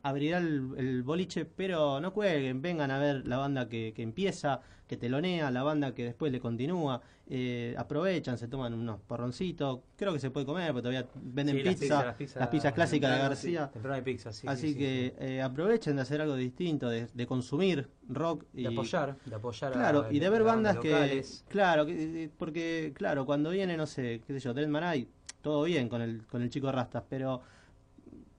abrirá 0.03 0.37
el, 0.39 0.71
el 0.77 1.03
boliche, 1.03 1.45
pero 1.45 1.99
no 1.99 2.13
cuelguen, 2.13 2.61
vengan 2.61 2.91
a 2.91 2.99
ver 2.99 3.27
la 3.27 3.37
banda 3.37 3.69
que, 3.69 3.93
que 3.95 4.01
empieza, 4.03 4.61
que 4.87 4.97
telonea, 4.97 5.51
la 5.51 5.63
banda 5.63 5.93
que 5.93 6.03
después 6.05 6.31
le 6.31 6.39
continúa, 6.39 7.01
eh, 7.27 7.75
aprovechan, 7.77 8.37
se 8.37 8.47
toman 8.47 8.73
unos 8.73 8.99
porroncitos, 9.01 9.79
creo 9.95 10.11
que 10.13 10.19
se 10.19 10.31
puede 10.31 10.45
comer, 10.45 10.71
porque 10.73 10.81
todavía 10.89 11.07
venden 11.15 11.57
Sí, 11.57 11.63
las 11.63 11.75
pizza, 11.75 12.03
las 12.05 12.15
pizzas- 12.17 12.39
las 12.39 12.47
pizzas 12.49 12.73
clásicas 12.73 13.09
de 13.11 13.17
temprano, 13.17 13.35
sí. 13.35 13.47
García. 13.51 13.71
Temprano 13.71 13.95
hay 13.95 14.01
pizza, 14.01 14.33
sí. 14.33 14.47
Así 14.47 14.67
sí, 14.67 14.73
sí, 14.73 14.79
que 14.79 15.13
sí. 15.17 15.25
eh, 15.25 15.41
aprovechen 15.41 15.95
de 15.95 16.01
hacer 16.01 16.21
algo 16.21 16.35
distinto, 16.35 16.89
de, 16.89 17.07
de 17.13 17.27
consumir 17.27 17.87
rock 18.09 18.45
y 18.53 18.63
de 18.63 18.67
apoyar, 18.69 19.17
de 19.25 19.35
apoyar 19.35 19.73
Claro, 19.73 20.05
a, 20.07 20.11
y 20.11 20.19
de 20.19 20.29
ver 20.29 20.43
bandas 20.43 20.77
que 20.77 20.89
locales. 20.89 21.45
claro, 21.47 21.85
que, 21.85 22.23
eh, 22.25 22.29
porque 22.37 22.91
claro, 22.95 23.25
cuando 23.25 23.51
viene 23.51 23.77
no 23.77 23.85
sé, 23.87 24.21
qué 24.25 24.33
sé 24.33 24.39
yo, 24.39 24.53
Dead 24.53 24.67
Maray, 24.67 25.07
todo 25.41 25.63
bien 25.63 25.87
con 25.89 26.01
el 26.01 26.25
con 26.27 26.41
el 26.41 26.49
chico 26.49 26.71
Rastas, 26.71 27.03
pero 27.09 27.41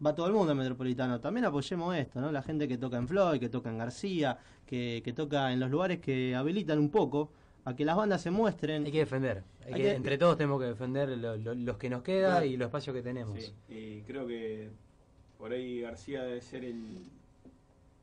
va 0.05 0.15
todo 0.15 0.27
el 0.27 0.33
mundo 0.33 0.53
al 0.53 0.59
Metropolitano. 0.59 1.21
También 1.21 1.45
apoyemos 1.47 1.95
esto, 1.97 2.21
¿no? 2.21 2.33
La 2.33 2.43
gente 2.43 2.67
que 2.69 2.79
toca 2.79 2.97
en 2.97 3.07
Floyd, 3.09 3.39
que 3.41 3.49
toca 3.49 3.71
en 3.71 3.79
García, 3.79 4.39
que, 4.67 5.01
que 5.05 5.13
toca 5.13 5.53
en 5.53 5.61
los 5.61 5.71
lugares 5.71 6.01
que 6.01 6.35
habilitan 6.35 6.79
un 6.79 6.91
poco 6.91 7.31
a 7.65 7.77
que 7.77 7.85
las 7.85 7.97
bandas 7.97 8.21
se 8.23 8.31
muestren. 8.31 8.85
Hay 8.85 8.93
que 8.93 8.99
defender. 8.99 9.45
Hay 9.67 9.67
Hay 9.67 9.73
que- 9.75 9.83
que- 9.89 9.95
entre 9.95 10.19
todos 10.19 10.37
tenemos 10.37 10.61
que 10.61 10.67
defender 10.67 11.09
lo- 11.17 11.37
lo- 11.37 11.55
los 11.55 11.77
que 11.77 11.89
nos 11.91 12.03
queda 12.03 12.45
y 12.45 12.57
los 12.57 12.67
espacios 12.67 12.95
que 12.97 13.03
tenemos. 13.03 13.41
Sí, 13.41 13.53
y 13.69 14.01
creo 14.03 14.27
que 14.27 14.71
por 15.39 15.53
ahí 15.53 15.81
García 15.83 16.23
debe 16.25 16.41
ser 16.41 16.65
el, 16.65 16.85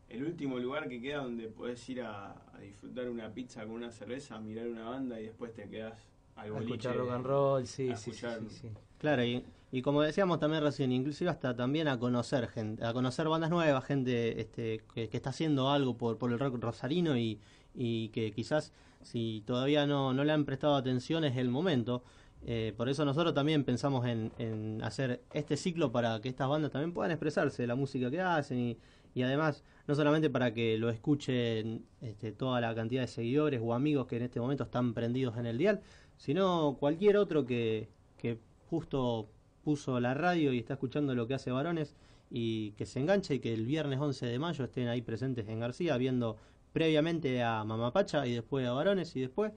el 0.09 0.23
último 0.23 0.57
lugar 0.59 0.87
que 0.87 1.01
queda 1.01 1.17
donde 1.23 1.47
podés 1.49 1.87
ir 1.89 2.01
a, 2.01 2.31
a 2.31 2.59
disfrutar 2.61 3.09
una 3.09 3.29
pizza 3.33 3.61
con 3.63 3.71
una 3.71 3.91
cerveza, 3.91 4.39
mirar 4.39 4.67
una 4.67 4.89
banda 4.89 5.19
y 5.19 5.25
después 5.25 5.53
te 5.53 5.67
quedás 5.69 5.93
al 6.35 6.55
A 6.55 6.59
escuchar 6.59 6.95
rock 6.95 7.11
and 7.11 7.25
roll, 7.25 7.67
sí, 7.67 7.89
sí, 7.97 8.13
sí, 8.13 8.25
sí. 8.49 8.69
Claro, 8.97 9.23
y, 9.25 9.43
y 9.71 9.81
como 9.81 10.01
decíamos 10.01 10.39
también 10.39 10.63
recién, 10.63 10.91
inclusive 10.91 11.29
hasta 11.29 11.55
también 11.55 11.87
a 11.87 11.99
conocer 11.99 12.47
gente, 12.47 12.83
a 12.83 12.93
conocer 12.93 13.27
bandas 13.27 13.49
nuevas, 13.49 13.83
gente 13.85 14.41
este, 14.41 14.81
que, 14.93 15.09
que 15.09 15.17
está 15.17 15.29
haciendo 15.29 15.69
algo 15.69 15.95
por, 15.97 16.17
por 16.17 16.31
el 16.31 16.39
rock 16.39 16.55
rosarino 16.59 17.17
y, 17.17 17.39
y 17.75 18.09
que 18.09 18.31
quizás 18.31 18.73
si 19.01 19.43
todavía 19.45 19.85
no, 19.85 20.13
no 20.13 20.23
le 20.23 20.31
han 20.31 20.45
prestado 20.45 20.75
atención 20.75 21.23
es 21.23 21.37
el 21.37 21.49
momento. 21.49 22.03
Eh, 22.45 22.73
por 22.77 22.87
eso 22.87 23.03
nosotros 23.03 23.33
también 23.33 23.63
pensamos 23.65 24.07
en, 24.07 24.31
en 24.37 24.81
hacer 24.81 25.21
este 25.33 25.57
ciclo 25.57 25.91
para 25.91 26.19
que 26.21 26.29
estas 26.29 26.47
bandas 26.47 26.71
también 26.71 26.93
puedan 26.93 27.11
expresarse 27.11 27.67
la 27.67 27.75
música 27.75 28.09
que 28.09 28.21
hacen 28.21 28.57
y, 28.59 28.77
y 29.13 29.23
además 29.23 29.63
no 29.87 29.95
solamente 29.95 30.29
para 30.29 30.53
que 30.53 30.77
lo 30.77 30.89
escuchen 30.89 31.85
este, 32.01 32.31
toda 32.31 32.61
la 32.61 32.73
cantidad 32.73 33.01
de 33.01 33.07
seguidores 33.07 33.59
o 33.63 33.73
amigos 33.73 34.07
que 34.07 34.17
en 34.17 34.23
este 34.23 34.39
momento 34.39 34.63
están 34.63 34.93
prendidos 34.93 35.37
en 35.37 35.45
el 35.47 35.57
dial, 35.57 35.81
sino 36.17 36.77
cualquier 36.79 37.17
otro 37.17 37.45
que, 37.45 37.89
que 38.17 38.39
justo 38.69 39.29
puso 39.69 39.99
la 39.99 40.15
radio 40.15 40.51
y 40.51 40.57
está 40.57 40.73
escuchando 40.73 41.13
lo 41.13 41.27
que 41.27 41.35
hace 41.35 41.51
Varones 41.51 41.93
y 42.31 42.71
que 42.71 42.87
se 42.87 42.99
enganche 42.99 43.35
y 43.35 43.39
que 43.39 43.53
el 43.53 43.67
viernes 43.67 43.99
11 43.99 44.25
de 44.25 44.39
mayo 44.39 44.65
estén 44.65 44.87
ahí 44.87 45.03
presentes 45.03 45.47
en 45.47 45.59
García 45.59 45.95
viendo 45.97 46.37
previamente 46.73 47.43
a 47.43 47.63
Mamapacha 47.63 48.25
y 48.25 48.33
después 48.33 48.65
a 48.67 48.71
Varones 48.71 49.15
y 49.15 49.21
después 49.21 49.51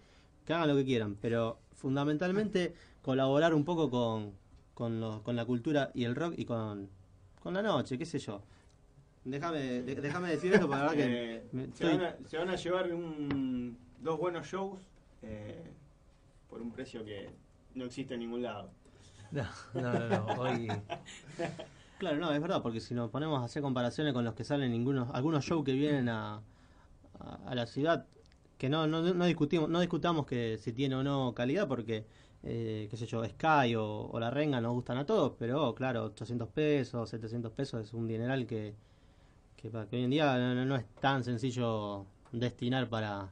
que 0.45 0.53
hagan 0.53 0.69
lo 0.69 0.77
que 0.77 0.85
quieran, 0.85 1.17
pero 1.19 1.61
fundamentalmente 1.73 2.75
colaborar 3.01 3.55
un 3.55 3.65
poco 3.65 3.89
con, 3.89 4.33
con, 4.75 5.01
lo- 5.01 5.23
con 5.23 5.35
la 5.35 5.47
cultura 5.47 5.91
y 5.95 6.05
el 6.05 6.15
rock 6.15 6.35
y 6.37 6.45
con, 6.45 6.91
con 7.43 7.55
la 7.55 7.63
noche, 7.63 7.97
qué 7.97 8.05
sé 8.05 8.19
yo. 8.19 8.43
Déjame 9.25 9.61
de- 9.83 9.95
déjame 9.95 10.29
decir 10.29 10.53
esto 10.53 10.69
verdad 10.69 10.93
que 10.93 11.37
Eh, 11.37 11.43
me- 11.53 11.63
se, 11.65 11.69
estoy- 11.87 11.97
van 11.97 12.03
a, 12.05 12.17
se 12.29 12.37
van 12.37 12.51
a 12.51 12.57
llevar 12.57 12.93
un- 12.93 13.79
dos 13.99 14.19
buenos 14.19 14.47
shows 14.47 14.79
eh, 15.23 15.63
por 16.51 16.61
un 16.61 16.71
precio 16.71 17.03
que 17.03 17.31
no 17.77 17.87
existe 17.87 18.13
en 18.13 18.21
ningún 18.21 18.43
lado. 18.43 18.69
No, 19.33 19.45
no, 19.75 20.09
no, 20.09 20.27
Hoy, 20.41 20.69
Claro, 21.99 22.19
no, 22.19 22.33
es 22.33 22.41
verdad, 22.41 22.63
porque 22.63 22.81
si 22.81 22.95
nos 22.95 23.11
ponemos 23.11 23.41
a 23.41 23.45
hacer 23.45 23.63
comparaciones 23.63 24.13
con 24.13 24.25
los 24.25 24.35
que 24.35 24.45
salen 24.45 24.73
ningunos, 24.73 25.09
algunos 25.13 25.45
shows 25.45 25.65
que 25.65 25.73
vienen 25.73 26.09
a, 26.09 26.43
a, 27.47 27.55
la 27.55 27.67
ciudad, 27.67 28.07
que 28.59 28.69
no, 28.69 28.87
no, 28.87 29.15
no 29.15 29.25
discutimos, 29.25 29.69
no 29.69 29.81
discutamos 29.81 30.27
que 30.27 30.59
si 30.59 30.73
tiene 30.73 30.97
o 30.97 31.03
no 31.05 31.33
calidad, 31.33 31.69
porque, 31.69 32.05
eh, 32.43 32.89
qué 32.91 32.97
sé 32.97 33.07
yo, 33.07 33.25
Sky 33.25 33.77
o, 33.77 34.11
La 34.19 34.31
Renga 34.31 34.61
nos 34.61 34.73
gustan 34.73 34.99
a 34.99 35.07
todos, 35.07 35.35
pero 35.39 35.75
claro, 35.75 36.07
800 36.07 36.49
pesos, 36.49 37.09
700 37.09 37.53
pesos 37.53 37.87
es 37.87 37.95
un 37.95 38.09
dineral 38.09 38.47
que, 38.47 38.75
que, 39.57 39.71
que 39.71 39.97
hoy 39.97 40.03
en 40.03 40.11
día 40.11 40.37
no 40.37 40.77
es 40.77 40.85
tan 41.01 41.23
sencillo 41.23 42.05
destinar 42.33 42.89
para, 42.89 43.31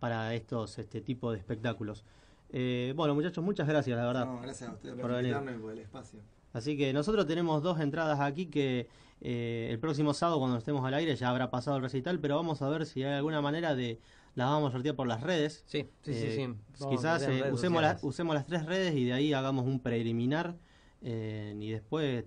para 0.00 0.34
estos 0.34 0.78
este 0.78 1.00
tipo 1.00 1.32
de 1.32 1.38
espectáculos. 1.38 2.04
Eh, 2.52 2.92
bueno, 2.96 3.14
muchachos, 3.14 3.42
muchas 3.42 3.66
gracias, 3.66 3.96
la 3.96 4.06
verdad. 4.06 4.26
No, 4.26 4.40
gracias 4.40 4.68
a 4.70 4.72
ustedes 4.74 4.94
Por 4.94 5.02
por, 5.02 5.10
venir. 5.12 5.32
invitarme 5.32 5.58
por 5.60 5.72
el 5.72 5.78
espacio. 5.78 6.20
Así 6.52 6.76
que 6.76 6.92
nosotros 6.92 7.26
tenemos 7.26 7.62
dos 7.62 7.80
entradas 7.80 8.20
aquí 8.20 8.46
que 8.46 8.86
eh, 9.22 9.68
el 9.70 9.78
próximo 9.78 10.12
sábado 10.12 10.38
cuando 10.38 10.58
estemos 10.58 10.84
al 10.84 10.92
aire 10.94 11.16
ya 11.16 11.30
habrá 11.30 11.50
pasado 11.50 11.76
el 11.78 11.82
recital, 11.82 12.18
pero 12.20 12.36
vamos 12.36 12.60
a 12.60 12.68
ver 12.68 12.84
si 12.84 13.02
hay 13.02 13.14
alguna 13.14 13.40
manera 13.40 13.74
de 13.74 13.98
las 14.34 14.48
vamos 14.48 14.68
a 14.70 14.72
sortear 14.72 14.94
por 14.94 15.06
las 15.06 15.22
redes. 15.22 15.62
sí, 15.66 15.86
sí, 16.02 16.12
sí, 16.14 16.26
Eh, 16.26 16.32
sí. 16.36 16.46
Vamos 16.80 16.96
Quizás 17.00 17.22
eh, 17.22 17.26
redes 17.28 17.52
usemos, 17.54 17.80
la- 17.82 17.88
sociales. 17.94 18.04
usemos 18.04 18.34
las 18.34 18.46
tres 18.46 18.66
redes 18.66 18.94
y 18.94 19.04
de 19.04 19.12
ahí 19.14 19.32
hagamos 19.32 19.64
un 19.66 19.80
preliminar 19.80 20.56
eh, 21.02 21.54
y 21.58 21.70
después 21.70 22.24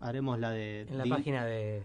haremos 0.00 0.38
la 0.38 0.50
de... 0.50 0.82
En 0.82 0.96
la 0.98 1.04
di- 1.04 1.10
página 1.10 1.44
de, 1.44 1.82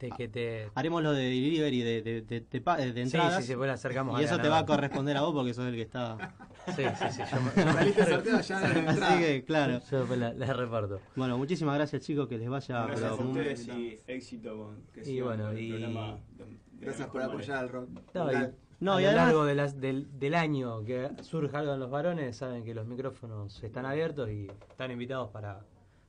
de 0.00 0.10
que 0.10 0.28
te... 0.28 0.68
Haremos 0.74 1.02
lo 1.02 1.12
de 1.12 1.24
delivery 1.24 1.82
de, 1.82 2.02
de, 2.02 2.22
de, 2.22 2.40
de 2.40 2.42
de 2.42 2.92
Sí, 2.92 2.98
entradas. 3.00 3.36
sí, 3.44 3.52
sí, 3.52 3.56
pues 3.56 3.70
acercamos 3.70 4.20
y 4.20 4.24
eso 4.24 4.38
te 4.38 4.48
va 4.48 4.60
a 4.60 4.66
corresponder 4.66 5.16
a 5.16 5.20
vos 5.22 5.34
porque 5.34 5.52
sos 5.54 5.66
el 5.66 5.74
que 5.74 5.82
está... 5.82 6.34
Sí, 6.74 6.82
sí, 6.98 7.04
sí. 7.10 7.22
Yo, 7.30 7.40
me- 7.40 7.64
yo, 7.64 7.72
La 7.72 7.84
lista 7.84 8.04
de 8.06 8.10
sorteo 8.12 8.40
ya 8.40 8.56
en 8.56 8.62
la 8.84 8.90
entrada. 8.90 9.08
Así 9.14 9.22
que, 9.24 9.44
claro. 9.44 9.80
yo 9.90 9.98
después 10.00 10.18
la, 10.18 10.32
la 10.32 10.52
reparto. 10.54 11.00
Bueno, 11.16 11.36
muchísimas 11.38 11.74
gracias 11.76 12.02
chicos, 12.02 12.28
que 12.28 12.38
les 12.38 12.48
vaya... 12.48 12.86
Gracias 12.86 13.10
pero 13.12 13.14
a 13.14 13.24
muy- 13.24 13.38
ustedes 13.40 13.68
y 13.68 13.98
éxito 14.06 14.56
con 14.56 14.82
que 14.92 15.10
Y 15.10 15.20
bueno, 15.20 15.52
y- 15.58 15.70
programa 15.70 16.18
de- 16.36 16.44
de 16.46 16.56
Gracias 16.86 17.08
por 17.08 17.22
apoyar 17.22 17.58
al 17.58 17.68
rock. 17.68 17.88
No, 18.14 18.32
y. 18.32 18.36
No, 18.80 18.94
a 18.94 19.00
y 19.00 19.04
lo 19.04 19.10
además- 19.10 19.26
largo 19.26 19.44
de 19.44 19.54
las- 19.54 19.78
del, 19.80 20.18
del 20.18 20.34
año 20.34 20.82
que 20.84 21.10
surja 21.22 21.58
algo 21.58 21.74
en 21.74 21.80
los 21.80 21.90
varones, 21.90 22.36
saben 22.36 22.64
que 22.64 22.74
los 22.74 22.86
micrófonos 22.86 23.62
están 23.62 23.84
abiertos 23.84 24.30
y 24.30 24.48
están 24.70 24.90
invitados 24.90 25.28
para, 25.30 25.60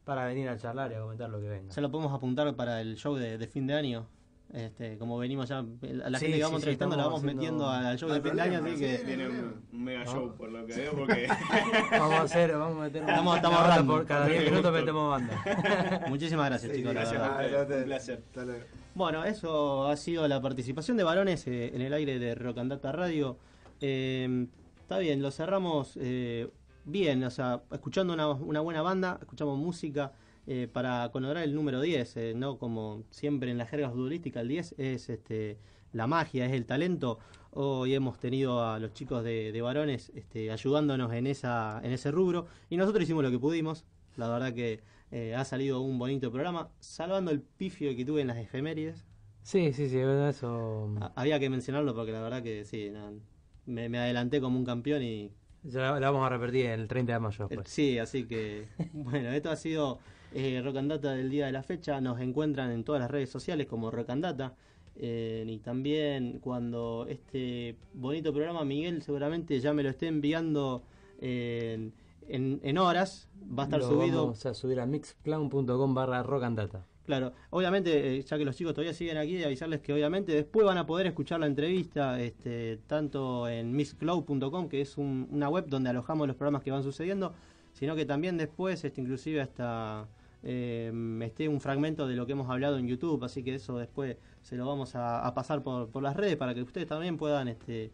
para 0.06 0.26
venir 0.26 0.50
a 0.50 0.58
charlar 0.58 0.92
y 0.92 0.96
a 0.96 1.02
comentar 1.02 1.30
lo 1.30 1.40
que 1.40 1.50
venga. 1.50 1.74
Ya 1.74 1.82
lo 1.82 1.92
podemos 1.92 2.14
apuntar 2.14 2.54
para 2.56 2.82
el 2.82 2.96
show 2.98 3.16
de, 3.16 3.38
de 3.38 3.48
fin 3.48 3.68
de 3.68 3.74
año. 3.76 4.08
Este, 4.54 4.98
como 4.98 5.18
venimos 5.18 5.48
ya, 5.48 5.60
a 5.60 5.64
la 6.10 6.20
Sí, 6.20 6.26
gente 6.26 6.40
que 6.40 6.44
vamos 6.44 6.58
sí, 6.60 6.64
entrevistando 6.64 6.98
la 6.98 7.04
vamos 7.06 7.20
haciendo- 7.20 7.42
metiendo 7.42 7.70
al 7.70 7.98
show 7.98 8.10
No 8.10 8.16
de 8.16 8.20
hay 8.20 8.26
fin 8.28 8.36
de 8.36 8.42
año, 8.42 8.60
así 8.66 8.76
que. 8.82 8.98
Tiene 8.98 9.30
un, 9.30 9.64
un 9.72 9.84
mega 9.84 10.04
No. 10.04 10.12
show 10.12 10.36
por 10.36 10.52
lo 10.52 10.66
que 10.66 10.76
veo 10.76 10.92
porque 10.94 11.28
Vamos 11.92 12.14
a 12.16 12.22
hacer, 12.24 12.52
vamos 12.58 12.78
a 12.78 12.82
meter 12.82 13.02
Estamos- 13.04 13.36
estamos 13.38 13.60
banda 13.62 13.86
por 13.94 14.06
cada 14.06 14.26
10 14.26 14.40
Gusto. 14.40 14.52
minutos 14.52 14.74
metemos 14.74 15.10
banda. 15.10 16.06
muchísimas 16.10 16.50
gracias 16.50 16.72
Sí, 16.74 16.78
chicos. 16.80 16.94
la 16.94 17.00
gracias 17.02 17.22
Ah, 17.24 17.76
un 17.78 17.84
placer. 17.86 18.24
Hasta 18.28 18.44
luego. 18.46 18.66
Bueno, 18.94 19.24
eso 19.24 19.88
ha 19.88 19.96
sido 19.96 20.28
la 20.28 20.42
participación 20.42 20.98
de 20.98 21.04
varones 21.06 21.48
eh, 21.48 21.72
en 21.74 21.80
el 21.82 21.94
aire 21.94 22.20
de 22.20 22.36
Rock 22.36 22.58
and 22.58 22.72
Data 22.72 22.92
Radio. 22.92 23.38
Eh, 23.80 24.48
está 24.82 24.98
bien, 24.98 25.22
lo 25.22 25.32
cerramos 25.32 25.98
eh, 26.02 26.50
bien, 26.86 27.24
o 27.24 27.30
sea, 27.30 27.64
escuchando 27.72 28.14
una, 28.14 28.30
una 28.30 28.62
buena 28.62 28.82
banda, 28.82 29.18
escuchamos 29.22 29.58
música 29.58 30.14
eh, 30.48 30.68
para 30.72 31.10
conmemorar 31.12 31.44
el 31.44 31.54
número 31.56 31.82
10, 31.82 32.18
eh, 32.18 32.34
no 32.36 32.58
como 32.58 33.04
siempre 33.10 33.52
en 33.52 33.58
la 33.58 33.66
jerga 33.66 33.90
futbolística, 33.90 34.42
el 34.42 34.48
10 34.48 34.76
es 34.78 35.10
este 35.10 35.58
la 35.94 36.08
magia, 36.08 36.46
es 36.46 36.54
el 36.54 36.66
talento. 36.66 37.20
Hoy 37.52 37.94
hemos 37.94 38.18
tenido 38.18 38.64
a 38.66 38.80
los 38.80 38.94
chicos 38.94 39.24
de, 39.24 39.52
de 39.52 39.62
varones 39.62 40.12
este, 40.16 40.52
ayudándonos 40.52 41.12
en, 41.14 41.28
esa, 41.28 41.82
en 41.84 41.92
ese 41.92 42.12
rubro 42.12 42.48
y 42.70 42.78
nosotros 42.78 43.04
hicimos 43.04 43.24
lo 43.24 43.32
que 43.32 43.40
pudimos. 43.40 43.86
La 44.16 44.30
verdad 44.30 44.54
que 44.54 44.82
eh, 45.12 45.36
ha 45.36 45.44
salido 45.46 45.82
un 45.82 46.00
bonito 46.00 46.32
programa, 46.32 46.70
salvando 46.80 47.32
el 47.32 47.42
pifio 47.42 47.96
que 47.96 48.06
tuve 48.06 48.22
en 48.22 48.28
las 48.28 48.38
efemérides. 48.38 49.06
Sí, 49.44 49.74
sí, 49.74 49.90
sí, 49.90 49.98
eso. 50.00 50.90
Ah, 51.02 51.12
Había 51.16 51.40
que 51.40 51.50
mencionarlo 51.50 51.94
porque 51.96 52.12
la 52.12 52.22
verdad 52.22 52.44
que 52.44 52.64
sí, 52.64 52.90
no, 52.90 53.20
me, 53.66 53.90
me 53.90 54.00
adelanté 54.00 54.40
como 54.40 54.58
un 54.58 54.66
campeón 54.66 55.04
y 55.04 55.32
Ya 55.64 56.00
la, 56.00 56.12
vamos 56.12 56.26
a 56.26 56.30
repetir 56.30 56.68
el 56.68 56.88
30 56.88 57.14
de 57.14 57.20
mayo 57.20 57.46
eh, 57.46 57.48
después. 57.50 57.70
sí, 57.70 58.00
así 58.00 58.26
que 58.26 58.68
bueno, 58.94 59.30
esto 59.30 59.52
ha 59.52 59.56
sido 59.56 60.00
eh, 60.34 60.62
Rock 60.64 60.78
and 60.78 60.90
Data 60.90 61.12
del 61.12 61.30
día 61.30 61.46
de 61.46 61.52
la 61.52 61.64
fecha. 61.64 62.02
Nos 62.02 62.20
encuentran 62.20 62.72
en 62.72 62.84
todas 62.84 63.02
las 63.02 63.12
redes 63.12 63.30
sociales 63.30 63.68
como 63.68 63.92
Rock 63.92 64.10
and 64.10 64.24
Data. 64.24 64.56
Eh, 64.96 65.46
y 65.48 65.60
también 65.60 66.40
cuando 66.40 67.06
este 67.08 67.78
bonito 67.94 68.34
programa 68.34 68.66
Miguel 68.66 69.02
seguramente 69.02 69.58
ya 69.60 69.74
me 69.74 69.84
lo 69.84 69.90
esté 69.90 70.08
enviando 70.08 70.84
en, 71.22 71.94
en, 72.28 72.60
en 72.62 72.78
horas, 72.78 73.30
va 73.42 73.64
a 73.64 73.66
estar 73.68 73.80
Lo 73.80 73.88
subido 73.88 74.22
Vamos 74.24 74.46
a 74.46 74.54
subir 74.54 74.82
a 74.82 74.86
mixclown.com 74.86 75.94
barra 75.94 76.24
rock 76.24 76.44
and 76.44 76.58
data. 76.58 76.86
Claro, 77.04 77.34
obviamente, 77.50 78.18
eh, 78.20 78.22
ya 78.22 78.38
que 78.38 78.46
los 78.46 78.56
chicos 78.56 78.74
todavía 78.74 78.94
siguen 78.94 79.18
aquí, 79.18 79.44
avisarles 79.44 79.82
que 79.82 79.92
obviamente 79.92 80.34
después 80.34 80.66
van 80.66 80.78
a 80.78 80.86
poder 80.86 81.08
escuchar 81.08 81.40
la 81.40 81.48
entrevista 81.48 82.22
este, 82.22 82.78
tanto 82.88 83.48
en 83.50 83.76
misscloud.com, 83.76 84.70
que 84.70 84.82
es 84.82 84.98
un- 84.98 85.28
una 85.32 85.50
web 85.50 85.66
donde 85.68 85.90
alojamos 85.90 86.28
los 86.28 86.36
programas 86.36 86.62
que 86.64 86.70
van 86.72 86.84
sucediendo, 86.84 87.34
sino 87.74 87.96
que 87.96 88.06
también 88.06 88.38
después, 88.38 88.84
este, 88.86 89.02
inclusive 89.02 89.42
hasta 89.42 90.08
eh, 90.44 90.92
esté 91.24 91.48
un 91.50 91.60
fragmento 91.62 92.08
de 92.08 92.16
lo 92.16 92.26
que 92.26 92.32
hemos 92.34 92.50
hablado 92.50 92.78
en 92.78 92.88
YouTube, 92.88 93.24
así 93.24 93.44
que 93.44 93.56
eso 93.56 93.78
después 93.78 94.18
se 94.42 94.56
lo 94.56 94.66
vamos 94.68 94.96
a, 94.96 95.26
a 95.26 95.34
pasar 95.34 95.62
por, 95.64 95.90
por 95.90 96.02
las 96.04 96.16
redes 96.16 96.36
para 96.38 96.54
que 96.56 96.62
ustedes 96.64 96.88
también 96.88 97.18
puedan 97.18 97.48
este, 97.48 97.92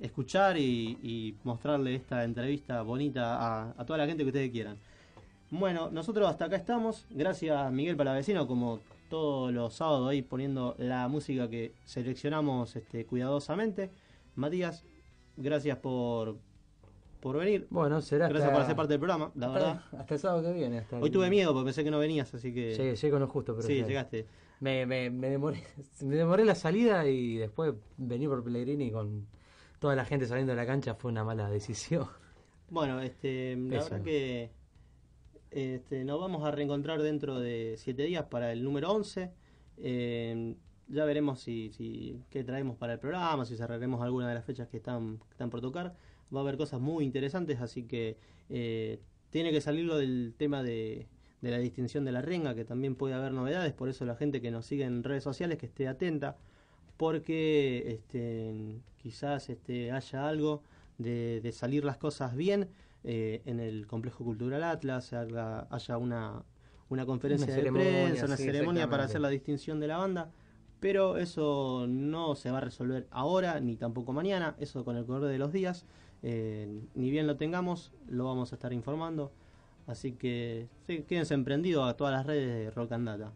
escuchar 0.00 0.56
y, 0.58 0.98
y 1.02 1.36
mostrarle 1.44 1.94
esta 1.94 2.24
entrevista 2.24 2.82
bonita 2.82 3.36
a, 3.36 3.74
a 3.76 3.84
toda 3.86 3.98
la 3.98 4.06
gente 4.06 4.22
que 4.24 4.28
ustedes 4.28 4.50
quieran. 4.50 4.78
Bueno, 5.52 5.90
nosotros 5.90 6.26
hasta 6.30 6.46
acá 6.46 6.56
estamos. 6.56 7.04
Gracias 7.10 7.70
Miguel 7.72 7.94
Palavecino, 7.94 8.46
como 8.46 8.80
todos 9.10 9.52
los 9.52 9.74
sábados 9.74 10.08
ahí 10.08 10.22
poniendo 10.22 10.74
la 10.78 11.06
música 11.08 11.46
que 11.50 11.72
seleccionamos 11.84 12.74
este, 12.74 13.04
cuidadosamente. 13.04 13.90
Matías, 14.34 14.82
gracias 15.36 15.76
por, 15.76 16.36
por 17.20 17.36
venir. 17.36 17.66
Bueno, 17.68 18.00
será 18.00 18.28
Gracias 18.28 18.46
hasta, 18.48 18.56
por 18.58 18.66
ser 18.66 18.76
parte 18.76 18.92
del 18.94 19.00
programa, 19.00 19.30
la 19.34 19.46
hasta- 19.48 19.58
verdad. 19.58 19.82
Hasta 19.98 20.14
el 20.14 20.20
sábado 20.20 20.42
que 20.42 20.52
viene. 20.54 20.78
Hasta 20.78 20.96
Hoy 20.96 21.08
el- 21.08 21.12
tuve 21.12 21.28
miedo 21.28 21.52
porque 21.52 21.66
pensé 21.66 21.84
que 21.84 21.90
no 21.90 21.98
venías, 21.98 22.32
así 22.32 22.54
que... 22.54 22.70
Llegué, 22.74 22.96
llegué 22.96 23.10
con 23.10 23.20
lo 23.20 23.26
justo, 23.28 23.54
pero 23.54 23.66
sí, 23.68 23.74
llegaste. 23.84 24.26
Me, 24.60 24.86
me, 24.86 25.10
me, 25.10 25.28
demoré, 25.28 25.62
me 26.00 26.16
demoré 26.16 26.46
la 26.46 26.54
salida 26.54 27.06
y 27.06 27.36
después 27.36 27.74
venir 27.98 28.30
por 28.30 28.42
Pellegrini 28.42 28.90
con 28.90 29.26
toda 29.80 29.94
la 29.96 30.06
gente 30.06 30.26
saliendo 30.26 30.52
de 30.52 30.56
la 30.56 30.64
cancha 30.66 30.94
fue 30.94 31.10
una 31.10 31.24
mala 31.24 31.50
decisión. 31.50 32.06
Bueno, 32.70 33.02
este, 33.02 33.54
la 33.54 33.82
verdad 33.82 34.00
que 34.00 34.50
este, 35.52 36.04
nos 36.04 36.18
vamos 36.18 36.44
a 36.44 36.50
reencontrar 36.50 37.02
dentro 37.02 37.38
de 37.38 37.74
siete 37.76 38.04
días 38.04 38.24
para 38.24 38.52
el 38.52 38.64
número 38.64 38.90
11. 38.90 39.30
Eh, 39.78 40.54
ya 40.88 41.04
veremos 41.04 41.40
si, 41.40 41.70
si 41.72 42.22
qué 42.30 42.42
traemos 42.42 42.76
para 42.76 42.94
el 42.94 42.98
programa, 42.98 43.44
si 43.44 43.56
cerraremos 43.56 44.00
alguna 44.02 44.28
de 44.28 44.34
las 44.34 44.44
fechas 44.44 44.68
que 44.68 44.78
están, 44.78 45.18
que 45.18 45.30
están 45.32 45.50
por 45.50 45.60
tocar. 45.60 45.94
Va 46.34 46.40
a 46.40 46.42
haber 46.42 46.56
cosas 46.56 46.80
muy 46.80 47.04
interesantes, 47.04 47.60
así 47.60 47.84
que 47.84 48.16
eh, 48.48 49.00
tiene 49.30 49.52
que 49.52 49.60
salirlo 49.60 49.96
del 49.98 50.34
tema 50.36 50.62
de, 50.62 51.06
la 51.42 51.58
distinción 51.58 52.04
de 52.04 52.12
la 52.12 52.22
renga, 52.22 52.54
que 52.54 52.64
también 52.64 52.94
puede 52.94 53.14
haber 53.14 53.32
novedades, 53.32 53.74
por 53.74 53.88
eso 53.88 54.06
la 54.06 54.16
gente 54.16 54.40
que 54.40 54.50
nos 54.50 54.64
sigue 54.64 54.84
en 54.84 55.04
redes 55.04 55.24
sociales 55.24 55.58
que 55.58 55.66
esté 55.66 55.88
atenta, 55.88 56.38
porque 56.96 57.84
este, 57.88 58.80
quizás 58.96 59.50
este, 59.50 59.92
haya 59.92 60.28
algo 60.28 60.62
de 60.98 61.50
salir 61.52 61.84
las 61.84 61.96
cosas 61.96 62.36
bien 62.36 62.68
eh, 63.04 63.42
en 63.46 63.60
el 63.60 63.86
Complejo 63.86 64.24
Cultural 64.24 64.62
Atlas, 64.62 65.12
haga- 65.12 65.66
haya 65.70 65.96
una, 65.98 66.42
una 66.88 67.06
conferencia 67.06 67.46
Una 67.52 67.56
de 67.62 67.72
prensa, 67.72 68.26
una 68.26 68.36
sí, 68.36 68.44
ceremonia 68.44 68.88
para 68.88 69.04
hacer 69.04 69.20
la 69.20 69.28
distinción 69.28 69.80
de 69.80 69.86
la 69.88 69.96
banda, 69.98 70.30
pero 70.80 71.16
eso 71.16 71.86
no 71.88 72.34
se 72.34 72.50
va 72.50 72.58
a 72.58 72.60
resolver 72.62 73.06
ahora 73.10 73.60
ni 73.60 73.76
tampoco 73.76 74.12
mañana, 74.12 74.56
eso 74.58 74.84
con 74.84 74.96
el 74.96 75.04
correr 75.06 75.30
de 75.30 75.38
los 75.38 75.52
días, 75.52 75.84
eh, 76.22 76.82
ni 76.94 77.10
bien 77.10 77.26
lo 77.26 77.36
tengamos, 77.36 77.92
lo 78.08 78.24
vamos 78.24 78.52
a 78.52 78.56
estar 78.56 78.72
informando, 78.72 79.32
así 79.86 80.12
que 80.12 80.68
sí, 80.86 81.02
quédense 81.08 81.34
emprendidos 81.34 81.88
a 81.88 81.96
todas 81.96 82.12
las 82.12 82.26
redes 82.26 82.46
de 82.48 82.70
Rock 82.70 82.92
and 82.92 83.06
Data. 83.06 83.32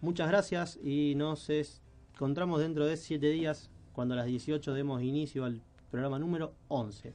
Muchas 0.00 0.28
gracias 0.28 0.78
y 0.82 1.14
nos 1.16 1.48
encontramos 1.50 2.60
dentro 2.60 2.86
de 2.86 2.96
7 2.96 3.28
días 3.28 3.70
cuando 3.92 4.14
a 4.14 4.18
las 4.18 4.26
18 4.26 4.72
demos 4.72 5.02
inicio 5.02 5.44
al 5.44 5.60
programa 5.90 6.18
número 6.18 6.54
11. 6.68 7.12